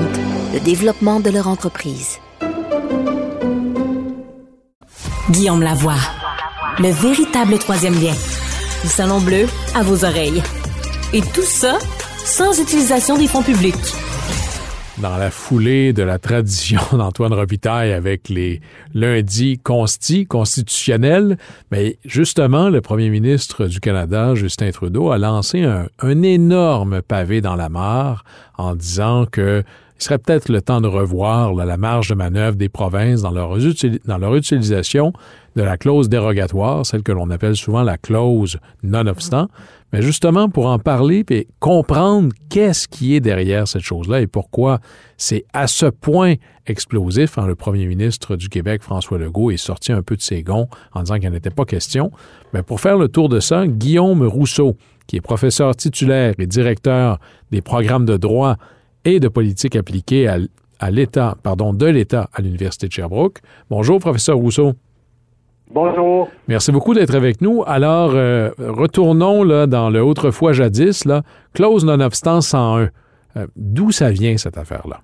le 0.55 0.61
développement 0.61 1.21
de 1.21 1.29
leur 1.29 1.49
entreprise. 1.49 2.17
Guillaume 5.31 5.63
Lavoie, 5.63 6.01
le 6.79 6.89
véritable 6.89 7.59
troisième 7.59 8.01
lien. 8.01 8.15
Du 8.83 8.89
Salon 8.89 9.21
Bleu 9.21 9.47
à 9.75 9.83
vos 9.83 10.07
oreilles. 10.07 10.43
Et 11.13 11.21
tout 11.21 11.43
ça 11.45 11.79
sans 12.25 12.59
utilisation 12.59 13.19
des 13.19 13.27
fonds 13.27 13.43
publics 13.43 13.77
dans 15.01 15.17
la 15.17 15.31
foulée 15.31 15.93
de 15.93 16.03
la 16.03 16.19
tradition 16.19 16.81
d'Antoine 16.93 17.33
Robitaille 17.33 17.93
avec 17.93 18.29
les 18.29 18.61
lundis 18.95 19.59
consti, 19.59 20.27
constitutionnels, 20.27 21.39
mais 21.71 21.99
justement, 22.05 22.69
le 22.69 22.81
premier 22.81 23.09
ministre 23.09 23.67
du 23.67 23.81
Canada, 23.81 24.35
Justin 24.35 24.71
Trudeau, 24.71 25.11
a 25.11 25.19
lancé 25.19 25.63
un, 25.63 26.23
énorme 26.23 27.01
pavé 27.03 27.41
dans 27.41 27.57
la 27.57 27.69
mare 27.69 28.25
en 28.59 28.75
disant 28.75 29.27
que 29.31 29.63
il 29.99 30.03
serait 30.03 30.19
peut-être 30.19 30.49
le 30.49 30.63
temps 30.63 30.81
de 30.81 30.89
revoir 30.89 31.53
la 31.53 31.77
marge 31.77 32.09
de 32.09 32.15
manœuvre 32.15 32.57
des 32.57 32.71
provinces 32.71 33.21
dans 33.21 33.31
leur, 33.31 33.59
dans 34.07 34.19
leur 34.19 34.35
utilisation 34.35 35.13
de 35.57 35.63
la 35.63 35.77
clause 35.77 36.09
dérogatoire, 36.09 36.87
celle 36.87 37.03
que 37.03 37.13
l'on 37.13 37.29
appelle 37.29 37.55
souvent 37.55 37.83
la 37.83 37.99
clause 37.99 38.59
non-obstant, 38.83 39.49
mais 39.93 40.03
justement 40.03 40.49
pour 40.49 40.67
en 40.67 40.79
parler 40.79 41.25
et 41.31 41.49
comprendre 41.59 42.33
qu'est-ce 42.49 42.89
qui 42.89 43.15
est 43.15 43.21
derrière 43.21 43.67
cette 43.67 43.83
chose-là 43.83 44.21
et 44.21 44.27
pourquoi 44.27 44.81
c'est 45.17 45.45
à 45.53 45.67
ce 45.67 45.87
point 45.87 46.35
explosif. 46.67 47.39
Hein, 47.39 47.47
le 47.47 47.55
premier 47.55 47.87
ministre 47.87 48.37
du 48.37 48.49
Québec, 48.49 48.83
François 48.83 49.19
Legault, 49.19 49.51
est 49.51 49.57
sorti 49.57 49.93
un 49.93 50.03
peu 50.03 50.17
de 50.17 50.23
ses 50.23 50.43
gonds 50.43 50.69
en 50.93 51.03
disant 51.03 51.19
qu'il 51.19 51.31
n'était 51.31 51.51
pas 51.51 51.65
question. 51.65 52.11
Mais 52.55 52.63
pour 52.63 52.81
faire 52.81 52.97
le 52.97 53.09
tour 53.09 53.29
de 53.29 53.41
ça, 53.41 53.67
Guillaume 53.67 54.23
Rousseau, 54.23 54.77
qui 55.07 55.17
est 55.17 55.21
professeur 55.21 55.75
titulaire 55.75 56.35
et 56.39 56.47
directeur 56.47 57.19
des 57.51 57.63
programmes 57.63 58.07
de 58.07 58.17
droit 58.17 58.57
et 59.05 59.19
de 59.19 59.29
politique 59.29 59.77
appliquée 59.77 60.29
à, 60.29 60.39
à 60.79 60.91
l'État, 60.91 61.37
pardon, 61.43 61.73
de 61.73 61.87
l'État 61.87 62.31
à 62.33 62.43
l'Université 62.43 62.87
de 62.87 62.93
Sherbrooke. 62.93 63.39
Bonjour, 63.71 63.99
professeur 63.99 64.37
Rousseau. 64.37 64.75
Bonjour. 65.73 66.29
Merci 66.49 66.73
beaucoup 66.73 66.95
d'être 66.95 67.15
avec 67.15 67.41
nous. 67.41 67.63
Alors, 67.65 68.11
euh, 68.15 68.51
retournons 68.59 69.45
là, 69.45 69.69
dans 69.69 69.89
le 69.89 70.03
autrefois 70.03 70.53
jadis, 70.53 71.05
là, 71.05 71.23
clause 71.55 71.85
non-obstant 71.85 72.41
101. 72.41 72.89
Euh, 73.37 73.47
d'où 73.55 73.93
ça 73.93 74.11
vient, 74.11 74.37
cette 74.37 74.59
affaire-là? 74.59 74.97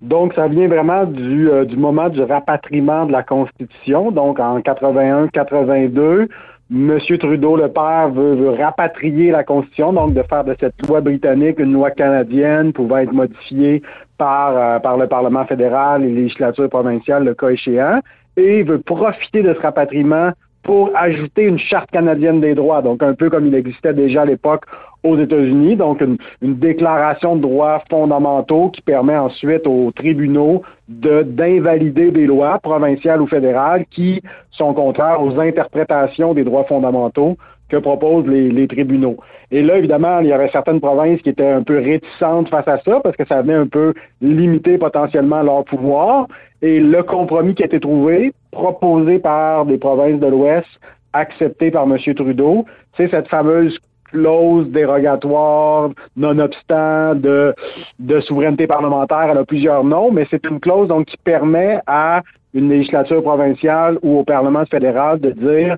Donc, 0.00 0.32
ça 0.32 0.48
vient 0.48 0.68
vraiment 0.68 1.04
du, 1.04 1.50
euh, 1.50 1.66
du 1.66 1.76
moment 1.76 2.08
du 2.08 2.22
rapatriement 2.22 3.04
de 3.04 3.12
la 3.12 3.22
Constitution. 3.22 4.10
Donc, 4.10 4.40
en 4.40 4.60
81-82, 4.60 6.28
M. 6.72 6.98
Trudeau, 7.18 7.56
le 7.56 7.68
père, 7.68 8.08
veut, 8.14 8.36
veut, 8.36 8.50
rapatrier 8.50 9.32
la 9.32 9.44
Constitution, 9.44 9.92
donc 9.92 10.14
de 10.14 10.22
faire 10.22 10.44
de 10.44 10.56
cette 10.58 10.74
loi 10.88 11.02
britannique 11.02 11.58
une 11.58 11.74
loi 11.74 11.90
canadienne 11.90 12.72
pouvant 12.72 12.96
être 12.96 13.12
modifiée 13.12 13.82
par, 14.16 14.80
par 14.80 14.96
le 14.96 15.06
Parlement 15.06 15.44
fédéral 15.44 16.04
et 16.04 16.08
les 16.08 16.22
législatures 16.22 16.70
provinciales, 16.70 17.24
le 17.24 17.34
cas 17.34 17.50
échéant 17.50 18.00
et 18.36 18.62
veut 18.62 18.78
profiter 18.78 19.42
de 19.42 19.54
ce 19.54 19.60
rapatriement 19.60 20.32
pour 20.62 20.90
ajouter 20.96 21.44
une 21.44 21.58
charte 21.58 21.90
canadienne 21.92 22.40
des 22.40 22.56
droits, 22.56 22.82
donc 22.82 23.00
un 23.02 23.14
peu 23.14 23.30
comme 23.30 23.46
il 23.46 23.54
existait 23.54 23.94
déjà 23.94 24.22
à 24.22 24.24
l'époque 24.24 24.64
aux 25.04 25.16
États-Unis, 25.16 25.76
donc 25.76 26.00
une, 26.00 26.18
déclaration 26.42 27.36
de 27.36 27.42
droits 27.42 27.82
fondamentaux 27.88 28.70
qui 28.70 28.82
permet 28.82 29.16
ensuite 29.16 29.64
aux 29.66 29.92
tribunaux 29.92 30.62
de 30.88 31.22
d'invalider 31.22 32.10
des 32.10 32.26
lois 32.26 32.58
provinciales 32.58 33.22
ou 33.22 33.28
fédérales 33.28 33.84
qui 33.90 34.20
sont 34.50 34.74
contraires 34.74 35.22
aux 35.22 35.38
interprétations 35.38 36.34
des 36.34 36.42
droits 36.42 36.64
fondamentaux 36.64 37.36
que 37.68 37.76
proposent 37.76 38.26
les, 38.26 38.50
les, 38.50 38.68
tribunaux. 38.68 39.16
Et 39.50 39.62
là, 39.62 39.76
évidemment, 39.78 40.20
il 40.20 40.28
y 40.28 40.34
aurait 40.34 40.50
certaines 40.52 40.80
provinces 40.80 41.20
qui 41.22 41.30
étaient 41.30 41.48
un 41.48 41.62
peu 41.62 41.78
réticentes 41.78 42.48
face 42.48 42.68
à 42.68 42.78
ça 42.78 43.00
parce 43.02 43.16
que 43.16 43.26
ça 43.26 43.42
venait 43.42 43.54
un 43.54 43.66
peu 43.66 43.94
limiter 44.20 44.78
potentiellement 44.78 45.42
leur 45.42 45.64
pouvoir. 45.64 46.26
Et 46.62 46.80
le 46.80 47.02
compromis 47.02 47.54
qui 47.54 47.62
a 47.62 47.66
été 47.66 47.80
trouvé, 47.80 48.32
proposé 48.50 49.18
par 49.18 49.66
des 49.66 49.78
provinces 49.78 50.20
de 50.20 50.26
l'Ouest, 50.26 50.68
accepté 51.12 51.70
par 51.70 51.84
M. 51.84 51.98
Trudeau, 52.14 52.66
c'est 52.96 53.10
cette 53.10 53.28
fameuse 53.28 53.78
clause 54.10 54.68
dérogatoire, 54.70 55.90
nonobstant 56.16 57.14
de, 57.16 57.54
de 57.98 58.20
souveraineté 58.20 58.66
parlementaire. 58.66 59.28
Elle 59.30 59.38
a 59.38 59.44
plusieurs 59.44 59.84
noms, 59.84 60.12
mais 60.12 60.26
c'est 60.30 60.44
une 60.46 60.60
clause 60.60 60.88
donc 60.88 61.06
qui 61.06 61.16
permet 61.18 61.80
à 61.86 62.22
une 62.54 62.70
législature 62.70 63.22
provinciale 63.22 63.98
ou 64.02 64.18
au 64.18 64.24
Parlement 64.24 64.64
fédéral 64.66 65.20
de 65.20 65.30
dire 65.30 65.76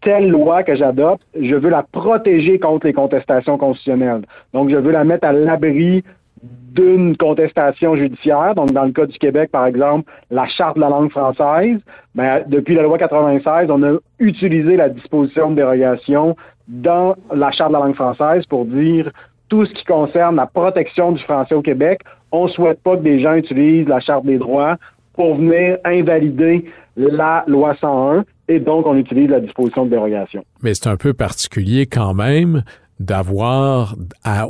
telle 0.00 0.28
loi 0.28 0.62
que 0.62 0.74
j'adopte, 0.74 1.22
je 1.38 1.54
veux 1.54 1.70
la 1.70 1.82
protéger 1.82 2.58
contre 2.58 2.86
les 2.86 2.92
contestations 2.92 3.58
constitutionnelles. 3.58 4.22
Donc, 4.52 4.68
je 4.68 4.76
veux 4.76 4.92
la 4.92 5.04
mettre 5.04 5.26
à 5.26 5.32
l'abri 5.32 6.04
d'une 6.42 7.16
contestation 7.16 7.96
judiciaire. 7.96 8.54
Donc, 8.54 8.72
dans 8.72 8.84
le 8.84 8.92
cas 8.92 9.06
du 9.06 9.18
Québec, 9.18 9.50
par 9.50 9.66
exemple, 9.66 10.10
la 10.30 10.46
charte 10.46 10.76
de 10.76 10.80
la 10.80 10.88
langue 10.88 11.10
française, 11.10 11.78
ben, 12.14 12.44
depuis 12.46 12.74
la 12.74 12.82
loi 12.82 12.98
96, 12.98 13.68
on 13.70 13.82
a 13.82 13.96
utilisé 14.18 14.76
la 14.76 14.88
disposition 14.88 15.50
de 15.50 15.56
dérogation 15.56 16.36
dans 16.68 17.16
la 17.34 17.50
charte 17.50 17.70
de 17.70 17.78
la 17.78 17.84
langue 17.84 17.94
française 17.94 18.44
pour 18.46 18.66
dire 18.66 19.10
tout 19.48 19.64
ce 19.64 19.72
qui 19.72 19.84
concerne 19.84 20.36
la 20.36 20.46
protection 20.46 21.12
du 21.12 21.22
français 21.22 21.54
au 21.54 21.62
Québec. 21.62 22.02
On 22.30 22.44
ne 22.44 22.50
souhaite 22.50 22.82
pas 22.82 22.96
que 22.96 23.02
des 23.02 23.20
gens 23.20 23.34
utilisent 23.34 23.88
la 23.88 24.00
charte 24.00 24.26
des 24.26 24.36
droits 24.36 24.76
pour 25.14 25.36
venir 25.36 25.78
invalider 25.84 26.66
la 26.98 27.44
loi 27.46 27.76
101 27.80 28.24
et 28.48 28.60
donc 28.60 28.86
on 28.86 28.96
utilise 28.96 29.30
la 29.30 29.40
disposition 29.40 29.84
de 29.84 29.90
dérogation. 29.90 30.44
Mais 30.62 30.74
c'est 30.74 30.88
un 30.88 30.96
peu 30.96 31.14
particulier 31.14 31.86
quand 31.86 32.14
même 32.14 32.62
d'avoir 33.00 33.94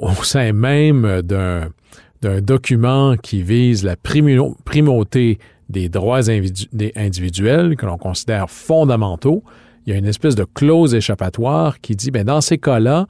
au 0.01 0.25
sein 0.25 0.53
même 0.53 1.23
d'un 1.23 2.41
document 2.41 3.17
qui 3.17 3.43
vise 3.43 3.85
la 3.85 3.97
primauté 3.97 5.39
des 5.69 5.89
droits 5.91 6.31
individuels 6.31 7.77
que 7.77 7.85
l'on 7.85 7.99
considère 7.99 8.49
fondamentaux, 8.49 9.43
il 9.87 9.93
y 9.93 9.97
a 9.97 9.99
une 9.99 10.07
espèce 10.07 10.35
de 10.35 10.45
clause 10.45 10.95
échappatoire 10.95 11.81
qui 11.81 11.95
dit, 11.95 12.11
ben, 12.11 12.25
dans 12.25 12.41
ces 12.41 12.59
cas-là, 12.59 13.07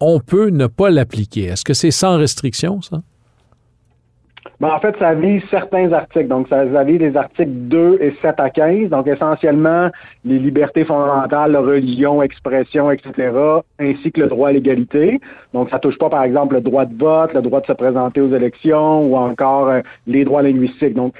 on 0.00 0.18
peut 0.18 0.48
ne 0.48 0.66
pas 0.66 0.90
l'appliquer. 0.90 1.44
Est-ce 1.44 1.64
que 1.64 1.74
c'est 1.74 1.92
sans 1.92 2.16
restriction, 2.16 2.82
ça? 2.82 3.02
Ben, 4.62 4.68
en 4.68 4.78
fait, 4.78 4.96
ça 5.00 5.12
vise 5.14 5.42
certains 5.50 5.92
articles. 5.92 6.28
Donc, 6.28 6.46
ça, 6.46 6.64
vise 6.84 7.00
les 7.00 7.16
articles 7.16 7.50
2 7.50 7.98
et 8.00 8.14
7 8.22 8.38
à 8.38 8.48
15. 8.48 8.90
Donc, 8.90 9.08
essentiellement, 9.08 9.90
les 10.24 10.38
libertés 10.38 10.84
fondamentales, 10.84 11.50
la 11.50 11.58
religion, 11.58 12.22
expression, 12.22 12.88
etc., 12.92 13.32
ainsi 13.80 14.12
que 14.12 14.20
le 14.20 14.28
droit 14.28 14.50
à 14.50 14.52
l'égalité. 14.52 15.20
Donc, 15.52 15.68
ça 15.70 15.80
touche 15.80 15.98
pas, 15.98 16.08
par 16.10 16.22
exemple, 16.22 16.54
le 16.54 16.60
droit 16.60 16.84
de 16.84 16.96
vote, 16.96 17.34
le 17.34 17.42
droit 17.42 17.60
de 17.60 17.66
se 17.66 17.72
présenter 17.72 18.20
aux 18.20 18.32
élections 18.32 19.04
ou 19.04 19.16
encore 19.16 19.68
euh, 19.68 19.80
les 20.06 20.24
droits 20.24 20.42
linguistiques. 20.42 20.94
Donc, 20.94 21.12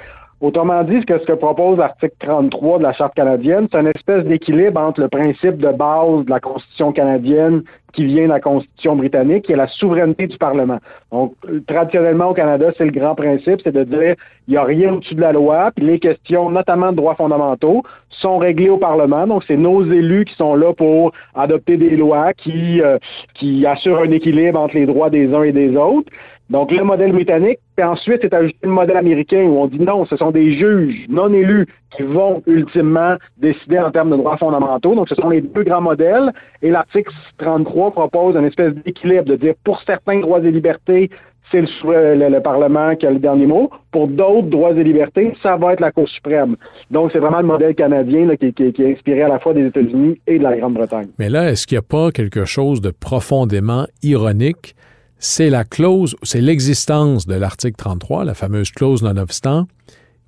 Autrement 0.43 0.83
dit, 0.83 0.99
ce 0.99 1.05
que, 1.05 1.17
ce 1.19 1.25
que 1.25 1.31
propose 1.31 1.77
l'article 1.77 2.15
33 2.19 2.79
de 2.79 2.83
la 2.83 2.91
Charte 2.91 3.15
canadienne, 3.15 3.69
c'est 3.71 3.79
une 3.79 3.87
espèce 3.87 4.25
d'équilibre 4.25 4.81
entre 4.81 4.99
le 4.99 5.07
principe 5.07 5.55
de 5.55 5.69
base 5.69 6.25
de 6.25 6.29
la 6.29 6.41
Constitution 6.41 6.91
canadienne 6.91 7.63
qui 7.93 8.05
vient 8.05 8.25
de 8.25 8.29
la 8.29 8.41
Constitution 8.41 8.97
britannique, 8.97 9.45
qui 9.45 9.53
est 9.53 9.55
la 9.55 9.67
souveraineté 9.67 10.27
du 10.27 10.37
Parlement. 10.37 10.79
Donc, 11.13 11.33
traditionnellement 11.65 12.31
au 12.31 12.33
Canada, 12.33 12.71
c'est 12.77 12.83
le 12.83 12.91
grand 12.91 13.15
principe, 13.15 13.61
c'est 13.63 13.71
de 13.71 13.85
dire 13.85 14.15
il 14.47 14.51
n'y 14.51 14.57
a 14.57 14.63
rien 14.63 14.93
au-dessus 14.93 15.15
de 15.15 15.21
la 15.21 15.31
loi, 15.31 15.71
puis 15.73 15.85
les 15.85 15.99
questions, 15.99 16.49
notamment 16.49 16.91
de 16.91 16.97
droits 16.97 17.15
fondamentaux, 17.15 17.83
sont 18.09 18.37
réglées 18.37 18.69
au 18.69 18.77
Parlement. 18.77 19.25
Donc, 19.25 19.43
c'est 19.47 19.55
nos 19.55 19.85
élus 19.85 20.25
qui 20.25 20.35
sont 20.35 20.55
là 20.55 20.73
pour 20.73 21.13
adopter 21.35 21.77
des 21.77 21.95
lois 21.95 22.33
qui, 22.33 22.81
euh, 22.81 22.97
qui 23.35 23.65
assurent 23.65 23.99
un 23.99 24.11
équilibre 24.11 24.59
entre 24.59 24.75
les 24.75 24.87
droits 24.87 25.09
des 25.09 25.33
uns 25.33 25.43
et 25.43 25.53
des 25.53 25.77
autres. 25.77 26.11
Donc, 26.49 26.71
le 26.71 26.83
modèle 26.83 27.13
britannique, 27.13 27.59
puis 27.75 27.85
ensuite, 27.85 28.19
c'est 28.21 28.33
ajouté 28.33 28.57
le 28.63 28.69
modèle 28.69 28.97
américain 28.97 29.43
où 29.43 29.59
on 29.59 29.67
dit 29.67 29.79
non, 29.79 30.05
ce 30.05 30.17
sont 30.17 30.31
des 30.31 30.53
juges 30.57 31.05
non 31.09 31.33
élus 31.33 31.67
qui 31.95 32.03
vont 32.03 32.43
ultimement 32.47 33.15
décider 33.37 33.79
en 33.79 33.91
termes 33.91 34.11
de 34.11 34.17
droits 34.17 34.37
fondamentaux. 34.37 34.93
Donc, 34.93 35.09
ce 35.09 35.15
sont 35.15 35.29
les 35.29 35.41
deux 35.41 35.63
grands 35.63 35.81
modèles. 35.81 36.31
Et 36.61 36.69
l'article 36.69 37.11
33 37.37 37.91
propose 37.91 38.35
une 38.35 38.45
espèce 38.45 38.73
d'équilibre, 38.73 39.25
de 39.25 39.35
dire 39.35 39.53
pour 39.63 39.81
certains 39.83 40.19
droits 40.19 40.39
et 40.39 40.51
libertés, 40.51 41.09
c'est 41.51 41.61
le, 41.61 42.15
le, 42.15 42.29
le, 42.29 42.41
Parlement 42.41 42.95
qui 42.95 43.05
a 43.05 43.11
le 43.11 43.19
dernier 43.19 43.45
mot. 43.45 43.69
Pour 43.91 44.07
d'autres 44.07 44.47
droits 44.47 44.71
et 44.71 44.83
libertés, 44.83 45.33
ça 45.41 45.55
va 45.55 45.73
être 45.73 45.79
la 45.79 45.91
Cour 45.91 46.09
suprême. 46.09 46.55
Donc, 46.89 47.11
c'est 47.11 47.19
vraiment 47.19 47.41
le 47.41 47.47
modèle 47.47 47.75
canadien 47.75 48.35
qui, 48.35 48.45
est 48.45 48.79
inspiré 48.79 49.21
à 49.21 49.27
la 49.27 49.39
fois 49.39 49.53
des 49.53 49.67
États-Unis 49.67 50.19
et 50.27 50.39
de 50.39 50.43
la 50.43 50.57
Grande-Bretagne. 50.57 51.09
Mais 51.19 51.29
là, 51.29 51.49
est-ce 51.49 51.67
qu'il 51.67 51.75
n'y 51.75 51.79
a 51.79 51.87
pas 51.87 52.11
quelque 52.11 52.45
chose 52.45 52.81
de 52.81 52.91
profondément 52.91 53.85
ironique 54.01 54.75
c'est 55.23 55.49
la 55.49 55.63
clause, 55.63 56.17
c'est 56.23 56.41
l'existence 56.41 57.25
de 57.25 57.35
l'article 57.35 57.77
33, 57.77 58.25
la 58.25 58.33
fameuse 58.33 58.71
clause 58.71 59.01
non-obstant, 59.03 59.67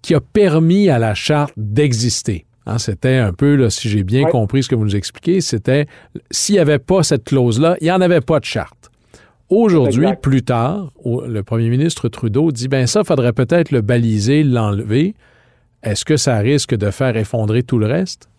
qui 0.01 0.15
a 0.15 0.21
permis 0.21 0.87
à 0.89 0.99
la 0.99 1.13
charte 1.13 1.53
d'exister. 1.57 2.45
Hein, 2.65 2.77
c'était 2.77 3.17
un 3.17 3.33
peu, 3.33 3.55
là, 3.55 3.69
si 3.69 3.89
j'ai 3.89 4.03
bien 4.03 4.23
ouais. 4.23 4.31
compris 4.31 4.63
ce 4.63 4.69
que 4.69 4.75
vous 4.75 4.85
nous 4.85 4.95
expliquez, 4.95 5.41
c'était 5.41 5.85
s'il 6.31 6.55
n'y 6.55 6.59
avait 6.59 6.79
pas 6.79 7.03
cette 7.03 7.25
clause-là, 7.25 7.75
il 7.81 7.83
n'y 7.83 7.91
en 7.91 7.99
avait 7.99 8.21
pas 8.21 8.39
de 8.39 8.45
charte. 8.45 8.89
Aujourd'hui, 9.49 10.07
plus 10.21 10.43
tard, 10.43 10.93
le 11.05 11.41
premier 11.41 11.69
ministre 11.69 12.07
Trudeau 12.07 12.53
dit 12.53 12.69
ben 12.69 12.87
ça, 12.87 13.03
faudrait 13.03 13.33
peut-être 13.33 13.71
le 13.71 13.81
baliser, 13.81 14.43
l'enlever. 14.43 15.13
Est-ce 15.83 16.05
que 16.05 16.15
ça 16.15 16.37
risque 16.37 16.73
de 16.73 16.89
faire 16.89 17.17
effondrer 17.17 17.63
tout 17.63 17.79
le 17.79 17.87
reste? 17.87 18.29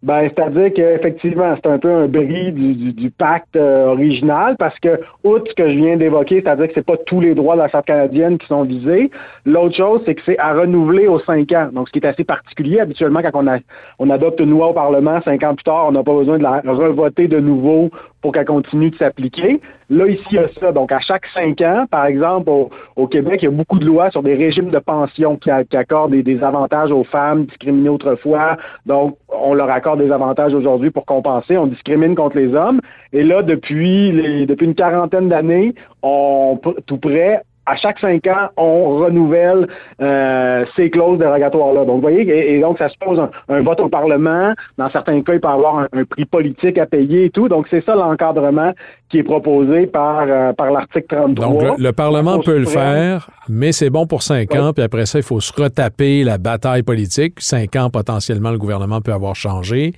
Ben, 0.00 0.28
c'est-à-dire 0.28 0.72
qu'effectivement, 0.74 1.56
c'est 1.56 1.68
un 1.68 1.78
peu 1.78 1.90
un 1.90 2.06
bris 2.06 2.52
du, 2.52 2.74
du, 2.74 2.92
du 2.92 3.10
pacte 3.10 3.56
euh, 3.56 3.86
original 3.86 4.54
parce 4.56 4.78
que, 4.78 5.00
outre 5.24 5.50
ce 5.50 5.54
que 5.56 5.68
je 5.68 5.74
viens 5.74 5.96
d'évoquer, 5.96 6.40
c'est-à-dire 6.40 6.68
que 6.68 6.74
c'est 6.74 6.86
pas 6.86 6.96
tous 6.96 7.20
les 7.20 7.34
droits 7.34 7.56
de 7.56 7.62
la 7.62 7.68
Charte 7.68 7.86
canadienne 7.86 8.38
qui 8.38 8.46
sont 8.46 8.62
visés. 8.62 9.10
L'autre 9.44 9.74
chose, 9.74 10.00
c'est 10.06 10.14
que 10.14 10.22
c'est 10.24 10.38
à 10.38 10.54
renouveler 10.54 11.08
aux 11.08 11.18
cinq 11.18 11.50
ans. 11.50 11.70
Donc, 11.72 11.88
ce 11.88 11.92
qui 11.92 11.98
est 11.98 12.06
assez 12.06 12.22
particulier, 12.22 12.78
habituellement, 12.78 13.22
quand 13.22 13.32
on, 13.34 13.48
a, 13.48 13.58
on 13.98 14.08
adopte 14.10 14.38
une 14.38 14.50
loi 14.50 14.68
au 14.68 14.72
Parlement, 14.72 15.20
cinq 15.22 15.42
ans 15.42 15.56
plus 15.56 15.64
tard, 15.64 15.86
on 15.88 15.92
n'a 15.92 16.04
pas 16.04 16.14
besoin 16.14 16.38
de 16.38 16.44
la 16.44 16.60
revoter 16.64 17.26
de 17.26 17.40
nouveau 17.40 17.90
pour 18.20 18.32
qu'elle 18.32 18.44
continue 18.46 18.90
de 18.90 18.96
s'appliquer. 18.96 19.60
Là, 19.90 20.06
ici, 20.06 20.24
il 20.32 20.36
y 20.36 20.38
a 20.38 20.48
ça. 20.60 20.72
Donc, 20.72 20.92
à 20.92 21.00
chaque 21.00 21.26
cinq 21.32 21.60
ans, 21.60 21.86
par 21.90 22.06
exemple, 22.06 22.50
au, 22.96 23.06
Québec, 23.06 23.40
il 23.42 23.46
y 23.46 23.48
a 23.48 23.50
beaucoup 23.50 23.78
de 23.78 23.86
lois 23.86 24.10
sur 24.10 24.22
des 24.22 24.34
régimes 24.34 24.70
de 24.70 24.78
pension 24.78 25.36
qui, 25.36 25.50
qui 25.70 25.76
accordent 25.76 26.10
des, 26.10 26.22
des, 26.22 26.42
avantages 26.42 26.90
aux 26.90 27.04
femmes 27.04 27.46
discriminées 27.46 27.88
autrefois. 27.88 28.56
Donc, 28.86 29.16
on 29.28 29.54
leur 29.54 29.70
accorde 29.70 30.00
des 30.00 30.10
avantages 30.10 30.52
aujourd'hui 30.52 30.90
pour 30.90 31.06
compenser. 31.06 31.56
On 31.56 31.66
discrimine 31.66 32.14
contre 32.14 32.36
les 32.36 32.54
hommes. 32.54 32.80
Et 33.12 33.22
là, 33.22 33.42
depuis, 33.42 34.12
les, 34.12 34.46
depuis 34.46 34.66
une 34.66 34.74
quarantaine 34.74 35.28
d'années, 35.28 35.74
on, 36.02 36.58
tout 36.86 36.98
près, 36.98 37.42
à 37.68 37.76
chaque 37.76 37.98
cinq 37.98 38.26
ans, 38.26 38.48
on 38.56 38.96
renouvelle 38.98 39.68
euh, 40.00 40.64
ces 40.74 40.90
clauses 40.90 41.18
dérogatoires-là. 41.18 41.84
Donc, 41.84 41.96
vous 41.96 42.00
voyez, 42.00 42.22
et, 42.22 42.54
et, 42.54 42.60
donc 42.60 42.78
ça 42.78 42.88
se 42.88 42.96
pose 42.98 43.20
un, 43.20 43.30
un, 43.48 43.60
vote 43.60 43.80
au 43.80 43.88
Parlement. 43.88 44.54
Dans 44.78 44.90
certains 44.90 45.20
cas, 45.22 45.34
il 45.34 45.40
peut 45.40 45.48
y 45.48 45.52
avoir 45.52 45.80
un, 45.80 45.88
un 45.92 46.04
prix 46.04 46.24
politique 46.24 46.78
à 46.78 46.86
payer 46.86 47.26
et 47.26 47.30
tout. 47.30 47.48
Donc, 47.48 47.66
c'est 47.70 47.84
ça 47.84 47.94
l'encadrement 47.94 48.72
qui 49.10 49.18
est 49.18 49.22
proposé 49.22 49.86
par, 49.86 50.24
euh, 50.26 50.52
par 50.54 50.70
l'article 50.70 51.06
33. 51.08 51.46
Donc, 51.46 51.62
le, 51.62 51.84
le 51.84 51.92
Parlement 51.92 52.40
peut 52.40 52.58
le 52.58 52.66
faire, 52.66 53.28
mais 53.48 53.72
c'est 53.72 53.90
bon 53.90 54.06
pour 54.06 54.22
cinq 54.22 54.52
ouais. 54.52 54.58
ans, 54.58 54.72
puis 54.72 54.82
après 54.82 55.06
ça, 55.06 55.18
il 55.18 55.24
faut 55.24 55.40
se 55.40 55.52
retaper 55.52 56.24
la 56.24 56.38
bataille 56.38 56.82
politique. 56.82 57.34
Cinq 57.38 57.76
ans, 57.76 57.90
potentiellement, 57.90 58.50
le 58.50 58.58
gouvernement 58.58 59.00
peut 59.00 59.12
avoir 59.12 59.34
changé. 59.34 59.92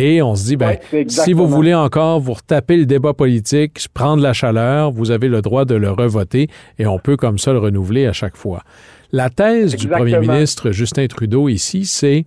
Et 0.00 0.22
on 0.22 0.36
se 0.36 0.44
dit, 0.44 0.56
ben, 0.56 0.76
ouais, 0.92 1.06
si 1.08 1.32
vous 1.32 1.48
voulez 1.48 1.74
encore 1.74 2.20
vous 2.20 2.34
retaper 2.34 2.76
le 2.76 2.86
débat 2.86 3.14
politique, 3.14 3.84
prendre 3.92 4.22
la 4.22 4.32
chaleur, 4.32 4.92
vous 4.92 5.10
avez 5.10 5.26
le 5.26 5.42
droit 5.42 5.64
de 5.64 5.74
le 5.74 5.90
revoter 5.90 6.48
et 6.78 6.86
on 6.86 7.00
peut 7.00 7.16
comme 7.16 7.36
ça 7.36 7.52
le 7.52 7.58
renouveler 7.58 8.06
à 8.06 8.12
chaque 8.12 8.36
fois. 8.36 8.62
La 9.10 9.28
thèse 9.28 9.74
Exactement. 9.74 10.04
du 10.04 10.12
premier 10.12 10.28
ministre 10.28 10.70
Justin 10.70 11.08
Trudeau 11.08 11.48
ici, 11.48 11.84
c'est, 11.84 12.26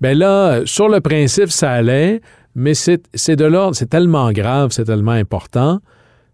ben 0.00 0.16
là, 0.16 0.62
sur 0.64 0.88
le 0.88 1.02
principe, 1.02 1.50
ça 1.50 1.72
allait, 1.72 2.22
mais 2.54 2.72
c'est 2.72 3.36
de 3.36 3.44
l'ordre, 3.44 3.76
c'est 3.76 3.90
tellement 3.90 4.32
grave, 4.32 4.70
c'est 4.72 4.84
tellement 4.84 5.12
important, 5.12 5.80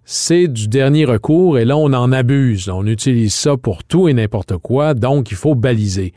c'est 0.04 0.46
du 0.46 0.68
dernier 0.68 1.04
recours 1.04 1.58
et 1.58 1.64
là, 1.64 1.76
on 1.76 1.92
en 1.92 2.12
abuse. 2.12 2.68
On 2.68 2.86
utilise 2.86 3.34
ça 3.34 3.56
pour 3.56 3.82
tout 3.82 4.06
et 4.06 4.14
n'importe 4.14 4.56
quoi, 4.58 4.94
donc 4.94 5.32
il 5.32 5.36
faut 5.36 5.56
baliser. 5.56 6.12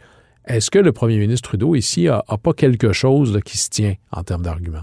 Est-ce 0.50 0.72
que 0.72 0.80
le 0.80 0.92
premier 0.92 1.20
ministre 1.20 1.50
Trudeau 1.50 1.76
ici 1.76 2.08
a, 2.08 2.24
pas 2.44 2.54
quelque 2.54 2.92
chose 2.92 3.40
qui 3.46 3.60
se 3.60 3.70
tient 3.70 3.94
en 4.12 4.24
termes 4.24 4.42
d'argument? 4.42 4.82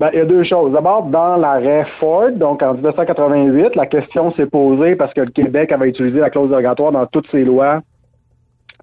Ben, 0.00 0.10
il 0.12 0.18
y 0.18 0.22
a 0.22 0.24
deux 0.24 0.42
choses. 0.42 0.72
D'abord, 0.72 1.04
dans 1.04 1.36
l'arrêt 1.36 1.86
Ford, 2.00 2.32
donc 2.32 2.60
en 2.60 2.74
1988, 2.74 3.76
la 3.76 3.86
question 3.86 4.34
s'est 4.34 4.46
posée 4.46 4.96
parce 4.96 5.14
que 5.14 5.20
le 5.20 5.30
Québec 5.30 5.70
avait 5.70 5.88
utilisé 5.88 6.18
la 6.18 6.30
clause 6.30 6.48
dérogatoire 6.48 6.90
dans 6.90 7.06
toutes 7.06 7.30
ses 7.30 7.44
lois, 7.44 7.80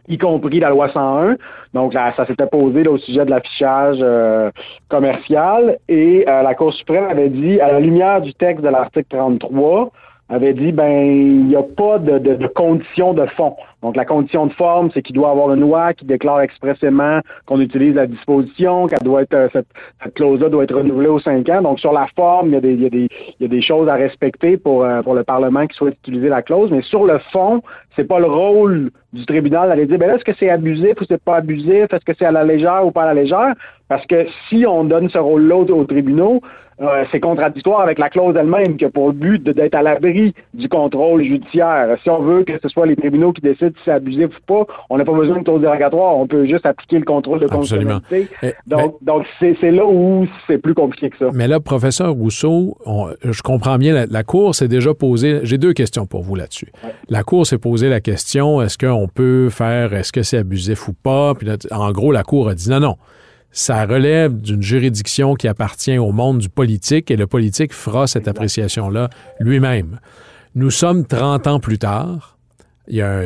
y 0.07 0.17
compris 0.17 0.61
la 0.61 0.69
loi 0.69 0.89
101. 0.89 1.35
Donc, 1.73 1.93
là, 1.93 2.13
ça 2.15 2.25
s'était 2.25 2.47
posé 2.47 2.87
au 2.87 2.97
sujet 2.97 3.25
de 3.25 3.29
l'affichage 3.29 3.97
euh, 3.99 4.51
commercial. 4.87 5.79
Et 5.89 6.23
euh, 6.29 6.43
la 6.43 6.55
Cour 6.55 6.73
suprême 6.73 7.03
avait 7.09 7.29
dit, 7.29 7.59
à 7.59 7.73
la 7.73 7.81
lumière 7.81 8.21
du 8.21 8.33
texte 8.33 8.63
de 8.63 8.69
l'article 8.69 9.07
33, 9.09 9.91
avait 10.31 10.53
dit 10.53 10.71
ben 10.71 10.89
il 10.89 11.47
n'y 11.47 11.55
a 11.55 11.63
pas 11.63 11.99
de, 11.99 12.17
de, 12.17 12.35
de 12.35 12.47
condition 12.47 13.13
de 13.13 13.25
fond. 13.37 13.55
Donc 13.83 13.95
la 13.95 14.05
condition 14.05 14.45
de 14.45 14.53
forme, 14.53 14.89
c'est 14.93 15.01
qu'il 15.01 15.15
doit 15.15 15.31
avoir 15.31 15.53
une 15.53 15.61
loi 15.61 15.93
qui 15.93 16.05
déclare 16.05 16.41
expressément 16.41 17.19
qu'on 17.45 17.59
utilise 17.59 17.95
la 17.95 18.07
disposition, 18.07 18.87
qu'elle 18.87 19.03
doit 19.03 19.23
être 19.23 19.49
cette, 19.51 19.67
cette 20.01 20.13
clause-là 20.13 20.49
doit 20.49 20.63
être 20.63 20.75
renouvelée 20.75 21.09
aux 21.09 21.19
cinq 21.19 21.49
ans. 21.49 21.61
Donc 21.61 21.79
sur 21.79 21.91
la 21.91 22.07
forme, 22.15 22.49
il 22.49 22.53
y 22.53 22.57
a 22.57 22.61
des, 22.61 22.73
il 22.73 22.81
y 22.81 22.85
a 22.85 22.89
des, 22.89 23.07
il 23.39 23.41
y 23.41 23.45
a 23.45 23.49
des 23.49 23.61
choses 23.61 23.89
à 23.89 23.95
respecter 23.95 24.55
pour, 24.57 24.85
euh, 24.85 25.01
pour 25.01 25.15
le 25.15 25.23
Parlement 25.23 25.67
qui 25.67 25.75
souhaite 25.75 25.95
utiliser 26.03 26.29
la 26.29 26.41
clause, 26.41 26.71
mais 26.71 26.81
sur 26.83 27.05
le 27.05 27.17
fond, 27.33 27.61
c'est 27.95 28.07
pas 28.07 28.19
le 28.19 28.27
rôle 28.27 28.91
du 29.11 29.25
tribunal 29.25 29.67
d'aller 29.67 29.85
dire 29.85 29.97
ben 29.97 30.11
est-ce 30.15 30.23
que 30.23 30.33
c'est 30.39 30.49
abusif 30.49 30.93
ou 31.01 31.05
c'est 31.09 31.21
pas 31.21 31.37
abusif, 31.37 31.91
est-ce 31.91 32.05
que 32.05 32.13
c'est 32.17 32.25
à 32.25 32.31
la 32.31 32.45
légère 32.45 32.85
ou 32.85 32.91
pas 32.91 33.03
à 33.03 33.13
la 33.13 33.21
légère? 33.21 33.53
Parce 33.89 34.05
que 34.05 34.25
si 34.47 34.65
on 34.65 34.85
donne 34.85 35.09
ce 35.09 35.17
rôle-là 35.17 35.57
aux 35.57 35.83
tribunaux, 35.83 36.39
euh, 36.81 37.05
c'est 37.11 37.19
contradictoire 37.19 37.81
avec 37.81 37.99
la 37.99 38.09
clause 38.09 38.35
elle-même 38.37 38.77
qui 38.77 38.85
a 38.85 38.89
pour 38.89 39.13
but 39.13 39.43
d'être 39.43 39.75
à 39.75 39.81
l'abri 39.81 40.33
du 40.53 40.67
contrôle 40.67 41.23
judiciaire. 41.23 41.97
Si 42.03 42.09
on 42.09 42.21
veut 42.21 42.43
que 42.43 42.53
ce 42.61 42.69
soit 42.69 42.85
les 42.85 42.95
tribunaux 42.95 43.33
qui 43.33 43.41
décident 43.41 43.71
si 43.77 43.81
c'est 43.85 43.91
abusif 43.91 44.29
ou 44.37 44.65
pas, 44.65 44.73
on 44.89 44.97
n'a 44.97 45.05
pas 45.05 45.13
besoin 45.13 45.39
de 45.39 45.43
clause 45.43 45.61
dérogatoire, 45.61 46.17
on 46.17 46.27
peut 46.27 46.45
juste 46.45 46.65
appliquer 46.65 46.99
le 46.99 47.05
contrôle 47.05 47.39
de 47.39 47.47
constitutionnalité. 47.47 48.27
Donc, 48.67 48.95
mais, 49.01 49.05
donc 49.05 49.25
c'est 49.39 49.71
là 49.71 49.85
où 49.85 50.27
c'est 50.47 50.57
plus 50.57 50.73
compliqué 50.73 51.09
que 51.09 51.17
ça. 51.17 51.29
Mais 51.33 51.47
là, 51.47 51.59
professeur 51.59 52.13
Rousseau, 52.13 52.77
on, 52.85 53.09
je 53.23 53.41
comprends 53.41 53.77
bien, 53.77 53.93
la, 53.93 54.05
la 54.05 54.23
Cour 54.23 54.55
s'est 54.55 54.67
déjà 54.67 54.93
posée, 54.93 55.41
j'ai 55.43 55.57
deux 55.57 55.73
questions 55.73 56.05
pour 56.05 56.23
vous 56.23 56.35
là-dessus. 56.35 56.71
Ouais. 56.83 56.91
La 57.09 57.23
Cour 57.23 57.45
s'est 57.45 57.57
posé 57.57 57.89
la 57.89 57.99
question, 57.99 58.61
est-ce 58.61 58.77
qu'on 58.77 59.07
peut 59.07 59.49
faire, 59.49 59.93
est-ce 59.93 60.11
que 60.11 60.23
c'est 60.23 60.37
abusif 60.37 60.87
ou 60.87 60.93
pas? 60.93 61.33
Puis 61.35 61.47
là, 61.47 61.57
en 61.71 61.91
gros, 61.91 62.11
la 62.11 62.23
Cour 62.23 62.49
a 62.49 62.55
dit 62.55 62.69
non, 62.69 62.79
non 62.79 62.95
ça 63.51 63.85
relève 63.85 64.39
d'une 64.39 64.61
juridiction 64.61 65.35
qui 65.35 65.47
appartient 65.47 65.97
au 65.97 66.11
monde 66.11 66.39
du 66.39 66.49
politique 66.49 67.11
et 67.11 67.17
le 67.17 67.27
politique 67.27 67.73
fera 67.73 68.07
cette 68.07 68.27
appréciation-là 68.27 69.09
lui-même. 69.39 69.99
Nous 70.55 70.71
sommes 70.71 71.05
30 71.05 71.47
ans 71.47 71.59
plus 71.59 71.77
tard. 71.77 72.37
Il 72.87 72.95
y 72.95 73.01
a, 73.01 73.21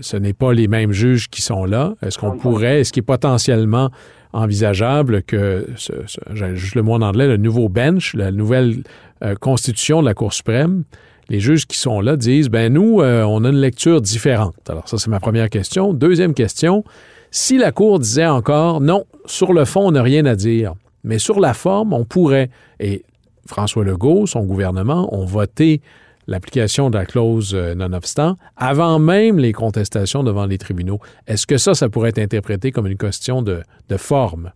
ce 0.00 0.16
n'est 0.16 0.32
pas 0.32 0.52
les 0.52 0.68
mêmes 0.68 0.92
juges 0.92 1.28
qui 1.28 1.40
sont 1.40 1.64
là. 1.64 1.94
Est-ce 2.02 2.18
qu'on 2.18 2.36
pourrait, 2.36 2.80
est-ce 2.80 2.92
qu'il 2.92 3.02
est 3.02 3.06
potentiellement 3.06 3.90
envisageable 4.32 5.22
que, 5.22 5.66
ce, 5.76 5.92
ce, 6.06 6.20
j'ai 6.34 6.56
juste 6.56 6.74
le 6.74 6.82
mot 6.82 6.94
en 6.94 7.02
anglais, 7.02 7.26
le 7.26 7.36
nouveau 7.38 7.68
bench, 7.68 8.14
la 8.14 8.30
nouvelle 8.30 8.82
euh, 9.24 9.34
constitution 9.34 10.02
de 10.02 10.06
la 10.06 10.14
Cour 10.14 10.32
suprême, 10.32 10.84
les 11.28 11.40
juges 11.40 11.66
qui 11.66 11.78
sont 11.78 12.00
là 12.00 12.16
disent, 12.16 12.48
ben 12.48 12.72
nous, 12.72 13.00
euh, 13.00 13.22
on 13.22 13.44
a 13.44 13.48
une 13.48 13.60
lecture 13.60 14.00
différente. 14.00 14.54
Alors 14.68 14.88
ça, 14.88 14.98
c'est 14.98 15.08
ma 15.08 15.20
première 15.20 15.48
question. 15.48 15.94
Deuxième 15.94 16.34
question, 16.34 16.84
si 17.30 17.58
la 17.58 17.72
Cour 17.72 17.98
disait 17.98 18.26
encore, 18.26 18.80
non, 18.80 19.04
sur 19.26 19.52
le 19.52 19.64
fond, 19.64 19.88
on 19.88 19.92
n'a 19.92 20.02
rien 20.02 20.24
à 20.26 20.34
dire, 20.34 20.74
mais 21.04 21.18
sur 21.18 21.40
la 21.40 21.54
forme, 21.54 21.92
on 21.92 22.04
pourrait, 22.04 22.50
et 22.80 23.02
François 23.46 23.84
Legault, 23.84 24.26
son 24.26 24.44
gouvernement, 24.44 25.14
ont 25.14 25.24
voté 25.24 25.80
l'application 26.26 26.90
de 26.90 26.98
la 26.98 27.06
clause 27.06 27.54
euh, 27.54 27.74
nonobstant 27.74 28.34
avant 28.56 28.98
même 28.98 29.38
les 29.38 29.52
contestations 29.52 30.24
devant 30.24 30.46
les 30.46 30.58
tribunaux. 30.58 30.98
Est-ce 31.26 31.46
que 31.46 31.56
ça, 31.56 31.74
ça 31.74 31.88
pourrait 31.88 32.10
être 32.10 32.18
interprété 32.18 32.72
comme 32.72 32.86
une 32.86 32.96
question 32.96 33.42
de, 33.42 33.62
forme? 33.96 34.50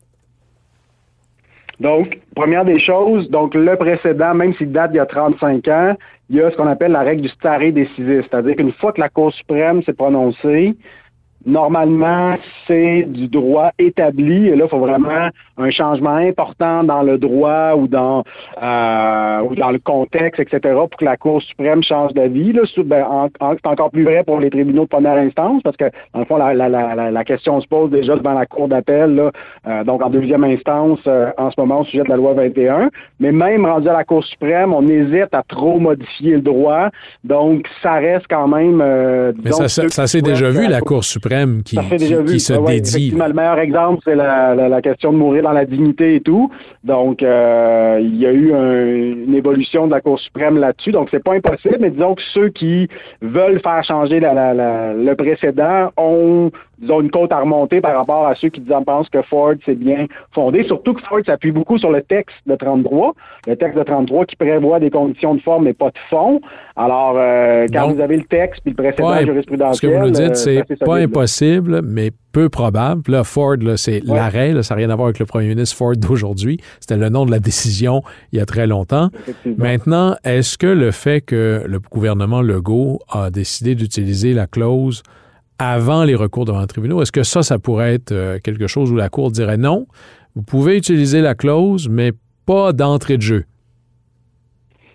Donc, 1.79 2.19
première 2.35 2.65
des 2.65 2.79
choses, 2.79 3.31
donc 3.31 3.55
le 3.55 3.77
précédent, 3.77 4.35
même 4.35 4.55
s'il 4.55 4.71
date 4.73 4.91
d'il 4.91 4.99
y 4.99 5.01
a 5.01 5.07
35 5.07 5.69
ans, 5.69 5.97
il 6.29 6.37
y 6.37 6.43
a 6.43 6.51
ce 6.51 6.57
qu'on 6.57 6.67
appelle 6.67 6.93
la 6.93 7.01
règle 7.01 7.23
du 7.23 7.29
stare 7.29 7.73
décisif, 7.73 8.27
c'est-à-dire 8.29 8.57
qu'une 8.57 8.73
fois 8.73 8.93
que 8.93 9.01
la 9.01 9.09
Cour 9.09 9.33
suprême 9.33 9.83
s'est 9.85 9.95
prononcée, 9.95 10.77
normalement, 11.47 12.37
c'est 12.67 13.05
du 13.09 13.29
droit 13.29 13.71
établi. 13.79 14.49
Et 14.49 14.57
là, 14.57 14.65
il 14.67 14.69
faut 14.69 14.79
vraiment 14.79 15.31
un 15.57 15.71
changement 15.71 16.17
important 16.17 16.85
dans 16.85 17.03
le 17.03 17.19
droit 17.19 17.75
ou 17.77 17.87
dans 17.89 18.25
euh, 18.63 19.41
ou 19.43 19.55
dans 19.55 19.71
le 19.71 19.79
contexte, 19.79 20.41
etc., 20.41 20.75
pour 20.75 20.97
que 20.99 21.05
la 21.05 21.17
Cour 21.17 21.43
suprême 21.43 21.83
change 21.83 22.13
d'avis. 22.13 22.53
Là, 22.53 22.63
ben, 22.85 23.29
c'est 23.41 23.67
encore 23.67 23.91
plus 23.91 24.05
vrai 24.05 24.23
pour 24.25 24.41
les 24.41 24.51
tribunaux 24.51 24.85
de 24.85 24.89
première 24.89 25.17
instance, 25.17 25.63
parce 25.63 25.77
que, 25.77 25.85
dans 26.13 26.21
le 26.21 26.25
fond, 26.27 26.37
la, 26.37 26.53
la, 26.55 26.69
la, 26.69 27.11
la 27.11 27.25
question 27.25 27.61
se 27.61 27.67
pose 27.67 27.91
déjà 27.91 28.17
devant 28.17 28.35
la 28.35 28.47
Cour 28.47 28.69
d'appel, 28.69 29.31
euh, 29.67 29.85
donc 29.85 30.03
en 30.03 30.11
deuxième 30.11 30.45
instance, 30.45 31.01
euh, 31.07 31.31
en 31.39 31.51
ce 31.51 31.61
moment, 31.61 31.81
au 31.81 31.85
sujet 31.85 32.05
de 32.05 32.09
la 32.09 32.17
loi 32.17 32.35
21. 32.35 32.91
Mais 33.19 33.33
même 33.33 33.65
rendu 33.67 33.89
à 33.89 33.93
la 33.93 34.05
Cour 34.05 34.25
suprême, 34.25 34.73
on 34.73 34.87
hésite 34.87 35.33
à 35.33 35.43
trop 35.43 35.79
modifier 35.79 36.33
le 36.33 36.43
droit. 36.43 36.89
Donc, 37.25 37.67
ça 37.83 37.95
reste 37.95 38.27
quand 38.29 38.49
même... 38.49 38.81
Euh, 38.83 39.33
Mais 39.43 39.53
ça, 39.53 39.69
ça 39.69 40.07
s'est 40.07 40.23
déjà 40.23 40.51
vu, 40.51 40.67
la 40.67 40.81
Cour 40.81 41.05
suprême 41.05 41.30
qui, 41.65 41.77
se 42.41 42.53
ah 42.53 42.59
dédie. 42.67 43.11
Le 43.11 43.33
meilleur 43.33 43.59
exemple, 43.59 44.01
c'est 44.05 44.15
la, 44.15 44.83
question 44.83 45.13
de 45.13 45.19
mourir 45.19 45.45
dans 45.45 45.53
la 45.53 45.65
dignité 45.65 46.17
et 46.17 46.21
tout. 46.21 46.51
Donc, 46.85 47.23
euh, 47.23 47.99
il 48.01 48.17
y 48.17 48.27
a 48.27 48.33
eu 48.33 48.51
une 48.51 49.35
évolution 49.35 49.87
de 49.87 49.93
la 49.93 50.01
Cour 50.01 50.19
suprême 50.19 50.59
là-dessus. 50.59 50.93
Donc, 50.93 51.09
c'est 51.11 51.23
pas 51.23 51.35
impossible, 51.35 51.77
mais 51.81 51.91
disons 51.91 52.15
que 52.15 52.23
ceux 52.35 52.49
qui 52.49 52.89
veulent 53.23 53.61
faire 53.61 53.85
changer 53.85 54.21
le 54.21 55.15
précédent 55.15 55.91
ont 55.97 56.51
disons, 56.81 57.01
une 57.01 57.11
côte 57.11 57.33
à 57.33 57.41
remonter 57.41 57.81
par 57.81 57.97
rapport 57.97 58.27
à 58.27 58.35
ceux 58.35 58.49
qui 58.49 58.61
disent, 58.61 58.75
pensent 58.87 59.09
que 59.09 59.23
Ford 59.23 59.55
c'est 59.65 59.75
bien 59.75 60.07
fondé. 60.33 60.65
Surtout 60.65 60.95
que 60.95 61.03
Ford 61.03 61.21
s'appuie 61.25 61.53
beaucoup 61.53 61.79
sur 61.79 61.91
le 61.91 62.03
texte 62.03 62.37
de 62.47 62.55
33, 62.55 63.15
le 63.47 63.57
texte 63.57 63.79
de 63.79 63.83
33 63.83 64.27
qui 64.27 64.37
prévoit 64.37 64.81
des 64.81 64.91
conditions 64.91 65.35
de 65.35 65.41
forme 65.41 65.65
mais 65.65 65.75
pas 65.75 65.89
de 65.89 65.99
fond. 66.09 66.41
Alors, 66.77 67.15
euh, 67.17 67.67
quand 67.73 67.93
vous 67.93 68.01
avez 68.01 68.17
le 68.17 68.25
texte 68.25 68.63
puis 68.63 68.75
le 68.77 68.83
précédent 68.83 69.21
jurisprudentiel... 69.21 69.75
Ce 69.75 69.81
que 69.81 70.01
vous 70.01 70.07
nous 70.07 70.11
dites, 70.11 70.47
euh, 70.47 70.63
c'est 70.69 70.79
pas 70.79 70.97
impossible, 70.97 71.83
mais 71.83 72.11
peu 72.33 72.49
probable. 72.49 73.03
Là, 73.09 73.25
Ford, 73.25 73.57
là, 73.57 73.77
c'est 73.77 74.01
l'arrêt, 74.05 74.63
ça 74.63 74.75
n'a 74.75 74.79
rien 74.79 74.91
à 74.91 74.97
voir 74.97 75.09
avec 75.09 75.19
le 75.19 75.27
premier 75.27 75.49
ministre 75.49 75.77
Ford 75.77 75.97
d'aujourd'hui. 75.97 76.59
C'était 76.81 76.97
le 76.97 77.09
nom 77.09 77.27
de 77.27 77.31
la 77.31 77.39
décision 77.41 78.03
il 78.33 78.39
y 78.39 78.43
a 78.43 78.47
très 78.47 78.67
longtemps. 78.67 79.11
Maintenant, 79.59 80.17
est-ce 80.25 80.57
que 80.57 80.67
le 80.67 80.91
fait 80.91 81.21
que 81.21 81.65
le 81.67 81.81
gouvernement 81.81 82.41
Legault 82.41 83.01
a 83.11 83.31
décidé 83.31 83.75
d'utiliser 83.75 84.33
la 84.33 84.47
clause 84.47 85.03
avant 85.61 86.05
les 86.05 86.15
recours 86.15 86.47
devant 86.47 86.61
le 86.61 86.67
tribunal. 86.67 87.03
Est-ce 87.03 87.13
que 87.13 87.23
ça, 87.23 87.43
ça 87.43 87.59
pourrait 87.59 87.95
être 87.95 88.13
euh, 88.13 88.39
quelque 88.43 88.67
chose 88.67 88.91
où 88.91 88.97
la 88.97 89.11
Cour 89.11 89.31
dirait 89.31 89.59
non, 89.59 89.87
vous 90.35 90.43
pouvez 90.43 90.77
utiliser 90.77 91.21
la 91.21 91.35
clause, 91.35 91.89
mais 91.89 92.13
pas 92.47 92.73
d'entrée 92.73 93.17
de 93.17 93.23
jeu? 93.23 93.45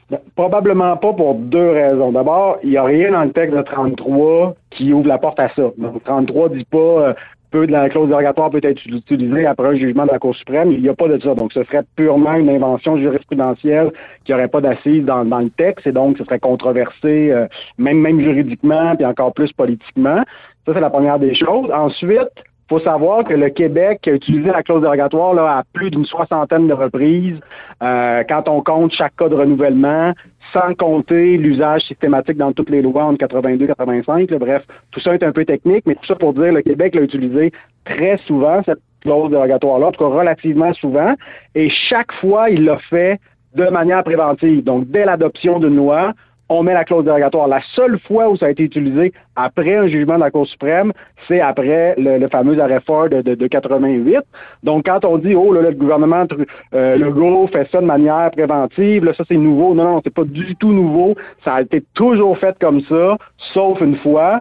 Ben, 0.10 0.20
probablement 0.36 0.98
pas 0.98 1.14
pour 1.14 1.36
deux 1.36 1.72
raisons. 1.72 2.12
D'abord, 2.12 2.58
il 2.64 2.72
n'y 2.72 2.78
a 2.78 2.84
rien 2.84 3.12
dans 3.12 3.24
le 3.24 3.32
texte 3.32 3.56
de 3.56 3.62
33 3.62 4.56
qui 4.72 4.94
ouvre 4.94 5.08
la 5.08 5.18
porte 5.18 5.40
à 5.40 5.50
ça. 5.50 5.72
Donc, 5.78 6.04
33 6.04 6.50
dit 6.50 6.66
pas 6.66 6.78
euh, 6.78 7.14
peu 7.52 7.66
de 7.66 7.72
la 7.72 7.90
clause 7.90 8.10
dérogatoire 8.10 8.50
peut 8.50 8.60
être 8.62 8.86
utilisée 8.86 9.46
après 9.46 9.68
un 9.68 9.76
jugement 9.76 10.06
de 10.06 10.12
la 10.12 10.20
Cour 10.20 10.36
suprême. 10.36 10.72
Il 10.72 10.82
n'y 10.82 10.90
a 10.90 10.94
pas 10.94 11.08
de 11.08 11.20
ça. 11.20 11.34
Donc, 11.34 11.54
ce 11.54 11.64
serait 11.64 11.84
purement 11.96 12.36
une 12.36 12.50
invention 12.50 12.98
jurisprudentielle 12.98 13.92
qui 14.26 14.32
n'aurait 14.32 14.48
pas 14.48 14.62
d'assise 14.62 15.04
dans, 15.06 15.24
le 15.24 15.50
texte 15.50 15.88
et 15.88 15.92
donc 15.92 16.18
ce 16.18 16.24
serait 16.24 16.40
controversé, 16.40 17.32
euh, 17.32 17.48
même, 17.78 18.00
même 18.00 18.20
juridiquement, 18.20 18.96
puis 18.96 19.06
encore 19.06 19.34
plus 19.34 19.52
politiquement. 19.54 20.24
Ça, 20.66 20.74
c'est 20.74 20.80
la 20.80 20.90
première 20.90 21.20
des 21.20 21.36
choses. 21.36 21.70
Ensuite, 21.72 22.32
faut 22.68 22.80
savoir 22.80 23.24
que 23.24 23.34
le 23.34 23.50
Québec 23.50 24.08
a 24.08 24.12
utilisé 24.12 24.50
la 24.50 24.64
clause 24.64 24.82
dérogatoire 24.82 25.36
là, 25.36 25.60
à 25.60 25.64
plus 25.74 25.92
d'une 25.92 26.06
soixantaine 26.06 26.68
de 26.68 26.74
reprises 26.74 27.40
euh, 27.84 28.24
quand 28.28 28.50
on 28.50 28.62
compte 28.62 28.92
chaque 28.92 29.16
cas 29.16 29.30
de 29.30 29.36
renouvellement, 29.36 30.14
sans 30.52 30.74
compter 30.74 31.38
l'usage 31.38 31.84
systématique 31.84 32.38
dans 32.38 32.54
toutes 32.54 32.72
les 32.72 32.82
lois 32.82 33.04
entre 33.04 33.20
82 33.20 33.66
et 33.66 33.68
85. 33.68 34.32
Bref, 34.40 34.64
tout 34.92 35.00
ça 35.00 35.14
est 35.14 35.24
un 35.24 35.32
peu 35.32 35.46
technique, 35.46 35.84
mais 35.86 35.94
tout 35.94 36.06
ça 36.08 36.16
pour 36.16 36.34
dire 36.34 36.50
que 36.50 36.56
le 36.56 36.62
Québec 36.64 36.96
l'a 36.96 37.02
utilisé 37.02 37.52
très 37.86 38.18
souvent, 38.26 38.62
cette 38.66 38.80
clause 39.02 39.30
dérogatoire-là, 39.30 39.88
en 39.88 39.92
tout 39.92 40.04
cas 40.04 40.10
relativement 40.10 40.74
souvent, 40.74 41.14
et 41.54 41.70
chaque 41.70 42.12
fois, 42.14 42.50
il 42.50 42.66
l'a 42.66 42.80
fait 42.90 43.20
de 43.54 43.66
manière 43.66 44.04
préventive. 44.04 44.64
Donc, 44.64 44.88
dès 44.88 45.06
l'adoption 45.06 45.60
d'une 45.60 45.76
loi, 45.76 46.14
on 46.50 46.64
met 46.64 46.74
la 46.74 46.84
clause 46.84 47.04
dérogatoire. 47.04 47.48
La 47.48 47.62
seule 47.74 48.00
fois 48.00 48.30
où 48.30 48.38
ça 48.38 48.48
a 48.48 48.50
été 48.50 48.64
utilisé 48.64 49.14
après 49.36 49.76
un 49.76 49.88
jugement 49.88 50.16
de 50.16 50.20
la 50.22 50.32
Cour 50.32 50.48
suprême, 50.48 50.94
c'est 51.28 51.42
après 51.42 51.96
le, 51.98 52.28
fameux 52.28 52.60
arrêt 52.60 52.82
Ford 52.86 53.10
de, 53.10 53.22
de, 53.22 53.48
88. 53.48 54.20
Donc, 54.64 54.86
quand 54.86 55.04
on 55.06 55.18
dit, 55.18 55.36
oh, 55.36 55.52
là, 55.54 55.62
le 55.62 55.72
gouvernement 55.72 56.26
euh, 56.74 56.98
Legault 56.98 57.48
fait 57.48 57.68
ça 57.72 57.82
de 57.82 57.86
manière 57.86 58.30
préventive, 58.32 59.06
là, 59.06 59.14
ça 59.14 59.24
c'est 59.28 59.38
nouveau. 59.38 59.74
Non, 59.74 59.84
non, 59.86 60.02
c'est 60.04 60.14
pas 60.14 60.24
du 60.24 60.56
tout 60.56 60.72
nouveau. 60.72 61.16
Ça 61.44 61.56
a 61.56 61.62
été 61.62 61.84
toujours 61.94 62.38
fait 62.38 62.56
comme 62.60 62.82
ça, 62.82 63.18
sauf 63.54 63.82
une 63.82 63.98
fois. 63.98 64.40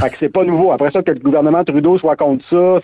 Fait 0.00 0.10
que 0.10 0.16
c'est 0.18 0.32
pas 0.32 0.44
nouveau. 0.44 0.72
Après 0.72 0.90
ça, 0.90 1.02
que 1.02 1.12
le 1.12 1.20
gouvernement 1.20 1.64
Trudeau 1.64 1.98
soit 1.98 2.16
contre 2.16 2.44
ça, 2.50 2.80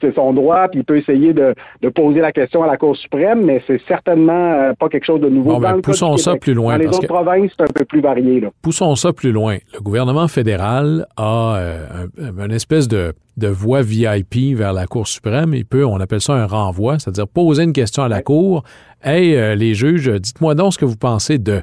c'est 0.00 0.14
son 0.14 0.32
droit, 0.32 0.68
puis 0.68 0.80
il 0.80 0.84
peut 0.84 0.98
essayer 0.98 1.32
de, 1.32 1.54
poser 1.94 2.20
la 2.20 2.32
question 2.32 2.62
à 2.62 2.66
la 2.66 2.76
Cour 2.76 2.96
suprême, 2.96 3.44
mais 3.44 3.62
c'est 3.66 3.80
certainement 3.86 4.52
euh, 4.52 4.72
pas 4.78 4.88
quelque 4.88 5.04
chose 5.04 5.20
de 5.20 5.28
nouveau. 5.28 5.54
Bon, 5.54 5.60
ben, 5.60 5.80
poussons 5.80 6.16
ça 6.16 6.36
plus 6.36 6.54
loin. 6.54 6.78
Dans 6.78 6.82
les 6.82 6.88
autres 6.88 7.06
provinces, 7.06 7.50
c'est 7.56 7.64
un 7.64 7.72
peu 7.74 7.84
plus 7.84 8.00
varié. 8.00 8.40
Là. 8.40 8.48
Poussons 8.62 8.94
ça 8.94 9.12
plus 9.12 9.32
loin. 9.32 9.56
Le 9.74 9.80
gouvernement 9.80 10.28
fédéral 10.28 11.06
a 11.16 11.56
euh, 11.56 12.06
une 12.18 12.52
espèce 12.52 12.88
de, 12.88 13.12
de 13.36 13.48
voie 13.48 13.82
VIP 13.82 14.56
vers 14.56 14.72
la 14.72 14.86
Cour 14.86 15.06
suprême. 15.06 15.54
Il 15.54 15.64
peut, 15.64 15.84
on 15.84 15.98
appelle 16.00 16.20
ça 16.20 16.34
un 16.34 16.46
renvoi, 16.46 16.98
c'est-à-dire 16.98 17.28
poser 17.28 17.64
une 17.64 17.72
question 17.72 18.02
à 18.02 18.08
la 18.08 18.22
Cour. 18.22 18.62
Hey, 19.02 19.36
euh, 19.36 19.54
les 19.54 19.74
juges, 19.74 20.08
dites-moi 20.08 20.54
donc 20.54 20.74
ce 20.74 20.78
que 20.78 20.84
vous 20.84 20.96
pensez 20.96 21.38
de. 21.38 21.62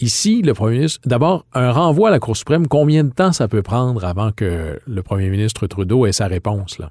Ici, 0.00 0.42
le 0.42 0.54
premier 0.54 0.78
ministre, 0.78 1.00
d'abord, 1.06 1.46
un 1.54 1.70
renvoi 1.70 2.08
à 2.08 2.10
la 2.10 2.18
Cour 2.18 2.36
suprême, 2.36 2.66
combien 2.66 3.04
de 3.04 3.10
temps 3.10 3.32
ça 3.32 3.46
peut 3.46 3.62
prendre 3.62 4.04
avant 4.04 4.32
que 4.32 4.78
le 4.86 5.02
premier 5.02 5.30
ministre 5.30 5.66
Trudeau 5.66 6.04
ait 6.06 6.12
sa 6.12 6.26
réponse? 6.26 6.78
Là? 6.78 6.90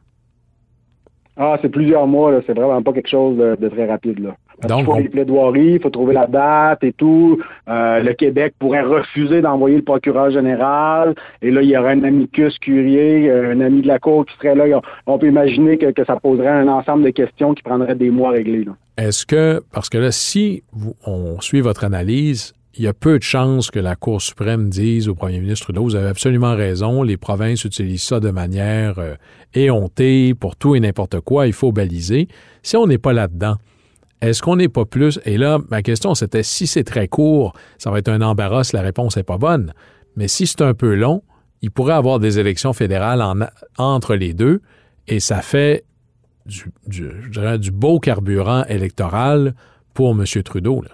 Ah, 1.36 1.58
c'est 1.62 1.70
plusieurs 1.70 2.06
mois, 2.06 2.32
là. 2.32 2.42
C'est 2.46 2.54
vraiment 2.54 2.82
pas 2.82 2.94
quelque 2.94 3.10
chose 3.10 3.38
de, 3.38 3.68
très 3.70 3.88
rapide, 3.88 4.20
là. 4.20 4.36
Donc, 4.68 4.82
il 4.82 4.86
faut 4.86 4.98
les 4.98 5.10
plaidoiries, 5.10 5.74
il 5.74 5.82
faut 5.82 5.90
trouver 5.90 6.14
la 6.14 6.28
date 6.28 6.84
et 6.84 6.94
tout. 6.94 7.42
Euh, 7.68 8.02
le 8.02 8.14
Québec 8.14 8.54
pourrait 8.60 8.84
refuser 8.84 9.42
d'envoyer 9.42 9.78
le 9.78 9.82
procureur 9.82 10.30
général. 10.30 11.16
Et 11.42 11.50
là, 11.50 11.62
il 11.64 11.70
y 11.70 11.78
aurait 11.78 11.94
un 11.94 12.04
amicus 12.04 12.58
curier, 12.60 13.30
euh, 13.30 13.54
un 13.54 13.62
ami 13.62 13.82
de 13.82 13.88
la 13.88 14.00
Cour 14.00 14.26
qui 14.26 14.36
serait 14.38 14.56
là. 14.56 14.80
On 15.08 15.18
peut 15.18 15.28
imaginer 15.28 15.78
que, 15.78 16.06
ça 16.06 16.18
poserait 16.18 16.48
un 16.48 16.68
ensemble 16.68 17.04
de 17.04 17.10
questions 17.10 17.54
qui 17.54 17.64
prendraient 17.64 17.96
des 17.96 18.12
mois 18.12 18.30
à 18.30 18.34
régler. 18.34 18.66
Est-ce 18.98 19.26
que, 19.26 19.62
parce 19.74 19.90
que 19.90 19.98
là, 19.98 20.12
si 20.12 20.64
on 21.06 21.42
suit 21.42 21.62
votre 21.62 21.84
analyse, 21.84 22.54
il 22.76 22.84
y 22.84 22.88
a 22.88 22.94
peu 22.94 23.20
de 23.20 23.24
chances 23.24 23.70
que 23.70 23.80
la 23.80 23.96
Cour 23.96 24.22
suprême 24.22 24.70
dise 24.70 25.08
au 25.08 25.16
premier 25.16 25.40
ministre 25.40 25.66
Trudeau, 25.66 25.84
vous 25.84 25.96
avez 25.96 26.08
absolument 26.08 26.56
raison, 26.56 27.04
les 27.04 27.18
provinces 27.18 27.64
utilisent 27.66 28.04
ça 28.04 28.20
de 28.20 28.32
manière 28.32 28.98
euh, 28.98 29.16
éhontée 29.54 30.34
pour 30.34 30.56
tout 30.56 30.76
et 30.76 30.80
n'importe 30.80 31.20
quoi, 31.20 31.46
il 31.46 31.54
faut 31.54 31.72
baliser. 31.72 32.28
Si 32.64 32.76
on 32.76 32.88
n'est 32.88 32.98
pas 32.98 33.14
là-dedans, 33.14 33.58
est-ce 34.22 34.42
qu'on 34.42 34.56
n'est 34.56 34.70
pas 34.70 34.86
plus... 34.86 35.20
Et 35.26 35.38
là, 35.38 35.60
ma 35.70 35.82
question, 35.84 36.16
c'était 36.16 36.44
si 36.44 36.66
c'est 36.66 36.84
très 36.84 37.08
court, 37.08 37.54
ça 37.78 37.92
va 37.92 38.00
être 38.00 38.10
un 38.10 38.22
embarras, 38.22 38.72
la 38.74 38.82
réponse 38.82 39.18
n'est 39.18 39.24
pas 39.24 39.38
bonne. 39.38 39.74
Mais 40.16 40.28
si 40.28 40.48
c'est 40.48 40.62
un 40.62 40.74
peu 40.74 40.96
long, 40.96 41.22
il 41.62 41.70
pourrait 41.70 41.94
avoir 41.94 42.20
des 42.20 42.40
élections 42.40 42.74
fédérales 42.74 43.24
entre 43.78 44.16
les 44.16 44.34
deux, 44.34 44.62
et 45.08 45.20
ça 45.20 45.42
fait 45.42 45.84
du, 46.46 46.72
du, 46.88 47.10
du 47.60 47.72
beau 47.72 48.00
carburant 48.00 48.64
électoral 48.66 49.54
pour 49.94 50.12
M. 50.12 50.26
Trudeau. 50.44 50.82
Là. 50.82 50.92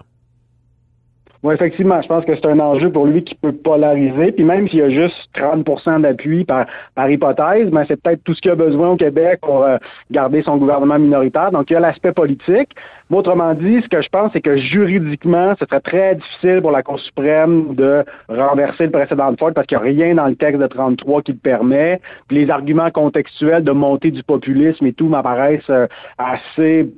Oui, 1.41 1.53
effectivement, 1.53 2.01
je 2.01 2.07
pense 2.09 2.25
que 2.25 2.35
c'est 2.35 2.45
un 2.47 2.59
enjeu 2.59 2.91
pour 2.91 3.05
lui 3.05 3.23
qui 3.23 3.33
peut 3.35 3.53
polariser. 3.53 4.33
Puis 4.33 4.43
même 4.43 4.67
s'il 4.67 4.79
y 4.79 4.81
a 4.81 4.89
juste 4.89 5.15
30% 5.35 6.01
d'appui 6.01 6.43
par, 6.43 6.65
par 6.95 7.09
hypothèse, 7.09 7.69
ben 7.69 7.85
c'est 7.87 7.95
peut-être 8.01 8.21
tout 8.25 8.33
ce 8.33 8.41
qu'il 8.41 8.51
a 8.51 8.55
besoin 8.55 8.89
au 8.89 8.97
Québec 8.97 9.39
pour 9.41 9.63
euh, 9.63 9.77
garder 10.11 10.41
son 10.41 10.57
gouvernement 10.57 10.99
minoritaire. 10.99 11.51
Donc, 11.51 11.69
il 11.69 11.73
y 11.73 11.75
a 11.77 11.79
l'aspect 11.79 12.11
politique. 12.11 12.71
Autrement 13.09 13.53
dit, 13.53 13.81
ce 13.81 13.87
que 13.87 14.01
je 14.01 14.09
pense, 14.09 14.33
c'est 14.33 14.41
que 14.41 14.57
juridiquement, 14.57 15.53
ce 15.57 15.65
serait 15.65 15.79
très 15.79 16.15
difficile 16.15 16.61
pour 16.61 16.71
la 16.71 16.83
Cour 16.83 16.99
suprême 16.99 17.73
de 17.73 18.03
renverser 18.27 18.85
le 18.85 18.91
précédent 18.91 19.31
de 19.31 19.37
Ford 19.37 19.53
parce 19.55 19.65
qu'il 19.65 19.77
n'y 19.77 19.83
a 19.83 20.03
rien 20.03 20.15
dans 20.15 20.27
le 20.27 20.35
texte 20.35 20.59
de 20.59 20.67
33 20.67 21.21
qui 21.21 21.31
le 21.31 21.37
permet. 21.37 22.01
Les 22.29 22.49
arguments 22.49 22.91
contextuels 22.91 23.63
de 23.63 23.71
montée 23.71 24.11
du 24.11 24.23
populisme 24.23 24.85
et 24.85 24.93
tout 24.93 25.07
m'apparaissent 25.07 25.61
euh, 25.69 25.87
assez 26.17 26.89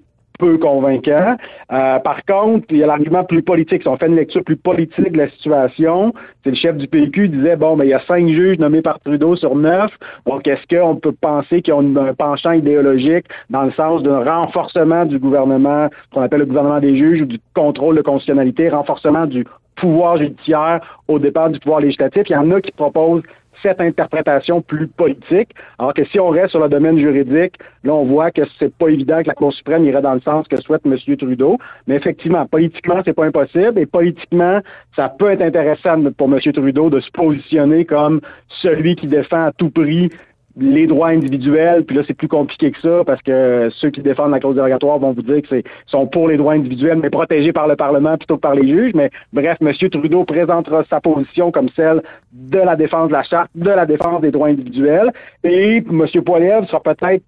peu 0.42 0.58
convaincant. 0.58 1.38
Euh, 1.72 2.00
par 2.00 2.26
contre, 2.26 2.66
il 2.72 2.78
y 2.78 2.84
a 2.84 2.88
l'argument 2.88 3.24
plus 3.24 3.44
politique. 3.44 3.84
Si 3.84 3.88
on 3.88 3.96
fait 3.96 4.08
une 4.08 4.16
lecture 4.16 4.44
plus 4.44 4.58
politique 4.58 5.12
de 5.12 5.20
la 5.20 5.30
situation, 5.30 6.14
c'est 6.44 6.50
le 6.50 6.56
chef 6.56 6.76
du 6.78 6.88
PQ 6.88 7.30
qui 7.30 7.38
disait, 7.38 7.56
bon, 7.56 7.76
mais 7.76 7.86
il 7.86 7.90
y 7.90 7.94
a 7.94 8.02
cinq 8.08 8.28
juges 8.28 8.58
nommés 8.58 8.82
par 8.82 9.00
Trudeau 9.00 9.36
sur 9.36 9.56
neuf. 9.56 9.92
Donc, 10.26 10.48
est-ce 10.48 10.66
qu'on 10.68 10.96
peut 10.96 11.14
penser 11.22 11.62
qu'ils 11.62 11.76
ont 11.76 11.96
un 11.96 12.16
penchant 12.16 12.54
idéologique 12.54 13.26
dans 13.52 13.64
le 13.64 13.72
sens 13.72 14.02
d'un 14.02 14.24
renforcement 14.24 15.06
du 15.06 15.20
gouvernement, 15.20 15.88
ce 16.10 16.16
qu'on 16.16 16.24
appelle 16.24 16.40
le 16.40 16.48
gouvernement 16.48 16.80
des 16.80 16.98
juges 16.98 17.22
ou 17.22 17.26
du 17.26 17.40
contrôle 17.54 17.96
de 17.96 18.02
constitutionnalité, 18.02 18.70
renforcement 18.70 19.28
du 19.28 19.46
pouvoir 19.76 20.18
judiciaire 20.18 20.80
au 21.08 21.20
départ 21.20 21.52
du 21.52 21.60
pouvoir 21.60 21.82
législatif? 21.82 22.24
Il 22.30 22.34
y 22.34 22.36
en 22.36 22.50
a 22.50 22.62
qui 22.62 22.72
proposent 22.72 23.24
cette 23.62 23.82
interprétation 23.82 24.62
plus 24.62 24.88
politique. 24.88 25.50
Alors 25.78 25.94
que 25.94 26.04
si 26.06 26.20
on 26.20 26.30
reste 26.30 26.52
sur 26.52 26.60
le 26.60 26.70
domaine 26.70 26.98
juridique, 26.98 27.56
là, 27.84 27.94
on 27.94 28.06
voit 28.06 28.32
que 28.32 28.42
c'est 28.60 28.74
pas 28.76 28.90
évident 28.90 29.22
que 29.22 29.28
la 29.28 29.34
Cour 29.34 29.54
suprême 29.54 29.86
irait 29.86 30.02
dans 30.02 30.14
le 30.14 30.22
sens 30.22 30.48
que 30.48 30.58
souhaite 30.58 30.82
M. 30.86 30.98
Trudeau. 31.18 31.58
Mais 31.88 31.96
effectivement, 31.96 32.46
politiquement, 32.46 33.02
c'est 33.06 33.14
pas 33.14 33.26
impossible. 33.26 33.78
Et 33.80 33.86
politiquement, 33.86 34.60
ça 34.96 35.10
peut 35.10 35.32
être 35.32 35.42
intéressant 35.42 36.02
pour 36.18 36.34
M. 36.34 36.40
Trudeau 36.40 36.90
de 36.90 37.00
se 37.00 37.12
positionner 37.12 37.86
comme 37.86 38.22
celui 38.62 38.96
qui 38.96 39.08
défend 39.08 39.46
à 39.46 39.52
tout 39.52 39.70
prix 39.70 40.10
les 40.58 40.88
droits 40.88 41.10
individuels, 41.10 41.84
puis 41.86 41.96
là, 41.96 42.04
c'est 42.06 42.14
plus 42.14 42.28
compliqué 42.28 42.72
que 42.72 42.80
ça 42.82 43.04
parce 43.06 43.22
que 43.22 43.70
ceux 43.76 43.90
qui 43.90 44.02
défendent 44.02 44.32
la 44.32 44.40
clause 44.40 44.56
dérogatoire 44.56 45.00
vont 45.00 45.12
vous 45.14 45.22
dire 45.22 45.42
que 45.42 45.48
c'est 45.50 45.64
sont 45.88 46.08
pour 46.08 46.28
les 46.28 46.38
droits 46.38 46.54
individuels, 46.54 47.00
mais 47.02 47.10
protégés 47.10 47.54
par 47.54 47.68
le 47.68 47.76
Parlement 47.76 48.18
plutôt 48.18 48.36
que 48.36 48.42
par 48.42 48.56
les 48.56 48.68
juges. 48.68 48.94
Mais 48.94 49.10
bref, 49.34 49.58
M. 49.62 49.72
Trudeau 49.90 50.26
présentera 50.26 50.84
sa 50.90 51.00
position 51.00 51.52
comme 51.52 51.70
celle 51.76 52.02
de 52.32 52.58
la 52.58 52.76
défense 52.76 53.10
de 53.10 53.14
la 53.14 53.24
charte, 53.24 53.50
de 53.56 53.70
la 53.70 53.86
défense 53.86 54.22
des 54.22 54.32
droits 54.32 54.48
individuels. 54.48 55.12
Et 55.44 55.78
M. 55.78 56.06
Poiliev 56.26 56.66
sera 56.68 56.82
peut-être 56.82 57.24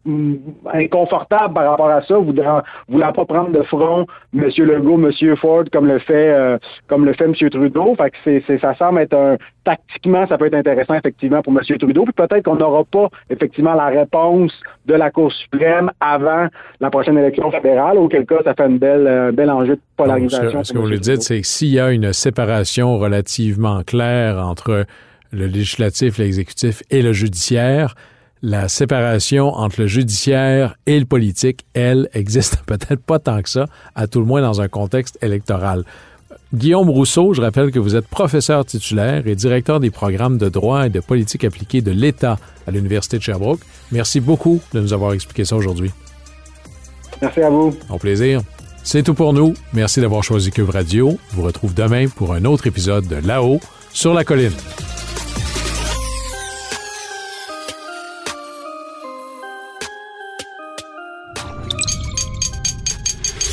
inconfortable 0.73 1.53
par 1.53 1.69
rapport 1.69 1.89
à 1.89 2.01
ça, 2.03 2.17
voulant, 2.17 2.62
voulant 2.88 3.13
pas 3.13 3.25
prendre 3.25 3.51
de 3.51 3.63
front 3.63 4.05
M. 4.33 4.49
Legault, 4.57 4.99
M. 4.99 5.36
Ford 5.36 5.63
comme 5.71 5.88
le 5.88 5.99
fait 5.99 6.33
euh, 6.33 6.57
comme 6.88 7.05
le 7.05 7.13
fait 7.13 7.25
M. 7.25 7.33
Trudeau. 7.33 7.95
Fait 7.95 8.12
que 8.12 8.41
c'est, 8.47 8.59
ça 8.59 8.75
semble 8.75 8.99
être 8.99 9.13
un 9.13 9.38
tactiquement, 9.63 10.27
ça 10.27 10.38
peut 10.38 10.45
être 10.45 10.55
intéressant 10.55 10.95
effectivement 10.95 11.41
pour 11.41 11.53
M. 11.53 11.77
Trudeau. 11.77 12.03
Puis 12.03 12.13
peut-être 12.13 12.43
qu'on 12.43 12.55
n'aura 12.55 12.83
pas 12.83 13.09
effectivement 13.30 13.73
la 13.73 13.88
réponse 13.88 14.52
de 14.86 14.93
la 14.93 15.12
Cour 15.12 15.32
suprême 15.32 15.91
avant 15.99 16.47
la 16.80 16.89
prochaine 16.89 17.17
élection 17.17 17.52
fédérale, 17.52 17.97
auquel 17.97 18.26
cas 18.26 18.43
ça 18.43 18.54
fait 18.54 18.63
un 18.63 18.78
bel, 18.78 19.08
euh, 19.08 19.32
bel 19.32 19.49
enjeu 19.49 19.76
de 19.76 19.82
polarisation. 19.95 20.63
ce, 20.63 20.73
que 20.73 20.78
vous 20.78 20.84
voulez 20.84 20.99
dire, 20.99 21.21
c'est 21.21 21.41
que 21.41 21.47
s'il 21.47 21.69
y 21.69 21.80
a 21.80 21.91
une 21.91 22.13
séparation 22.13 22.97
relativement 22.97 23.84
claire 23.84 24.38
entre 24.38 24.86
le 25.32 25.47
législatif, 25.47 26.17
l'exécutif 26.17 26.84
et 26.89 27.02
le 27.02 27.13
judiciaire, 27.13 27.95
la 28.41 28.67
séparation 28.67 29.54
entre 29.54 29.82
le 29.82 29.88
judiciaire 29.88 30.76
et 30.86 30.99
le 30.99 31.06
politique, 31.06 31.65
elle, 31.73 32.10
existe 32.13 32.63
peut-être 32.65 33.02
pas 33.02 33.19
tant 33.19 33.41
que 33.41 33.49
ça, 33.49 33.65
à 33.95 34.08
tout 34.08 34.19
le 34.19 34.26
moins 34.26 34.41
dans 34.41 34.62
un 34.62 34.67
contexte 34.67 35.17
électoral. 35.23 35.84
Guillaume 36.54 36.89
Rousseau, 36.92 37.34
je 37.34 37.42
rappelle 37.42 37.72
que 37.72 37.80
vous 37.80 37.96
êtes 37.96 38.08
professeur 38.08 38.63
titulaire 38.63 39.26
et 39.26 39.36
directeur 39.36 39.80
des 39.80 39.89
programmes 39.89 40.38
de 40.38 40.50
droit 40.50 40.86
et 40.86 40.89
de 40.89 41.00
politique 41.00 41.44
appliquée 41.44 41.82
de 41.82 41.89
l'État 41.89 42.38
à 42.68 42.72
l'Université 42.72 43.18
de 43.18 43.24
Sherbrooke. 43.24 43.62
Merci 43.92 44.20
beaucoup 44.20 44.62
de 44.72 44.80
nous 44.80 44.94
avoir 44.94 45.13
expliqué 45.13 45.46
ça 45.46 45.56
aujourd'hui. 45.56 45.92
Merci 47.22 47.42
à 47.42 47.50
vous. 47.50 47.74
Au 47.89 47.98
plaisir. 47.98 48.42
C'est 48.84 49.02
tout 49.02 49.16
pour 49.16 49.34
nous. 49.34 49.56
Merci 49.74 50.00
d'avoir 50.00 50.24
choisi 50.24 50.52
Cube 50.52 50.70
Radio. 50.70 51.18
Je 51.32 51.38
vous 51.38 51.42
retrouve 51.42 51.74
demain 51.74 52.08
pour 52.08 52.34
un 52.34 52.46
autre 52.46 52.68
épisode 52.68 53.08
de 53.08 53.16
Là-haut 53.16 53.60
sur 53.92 54.13
la 54.13 54.24
colline. 54.24 54.52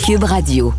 Cube 0.04 0.24
Radio. 0.24 0.74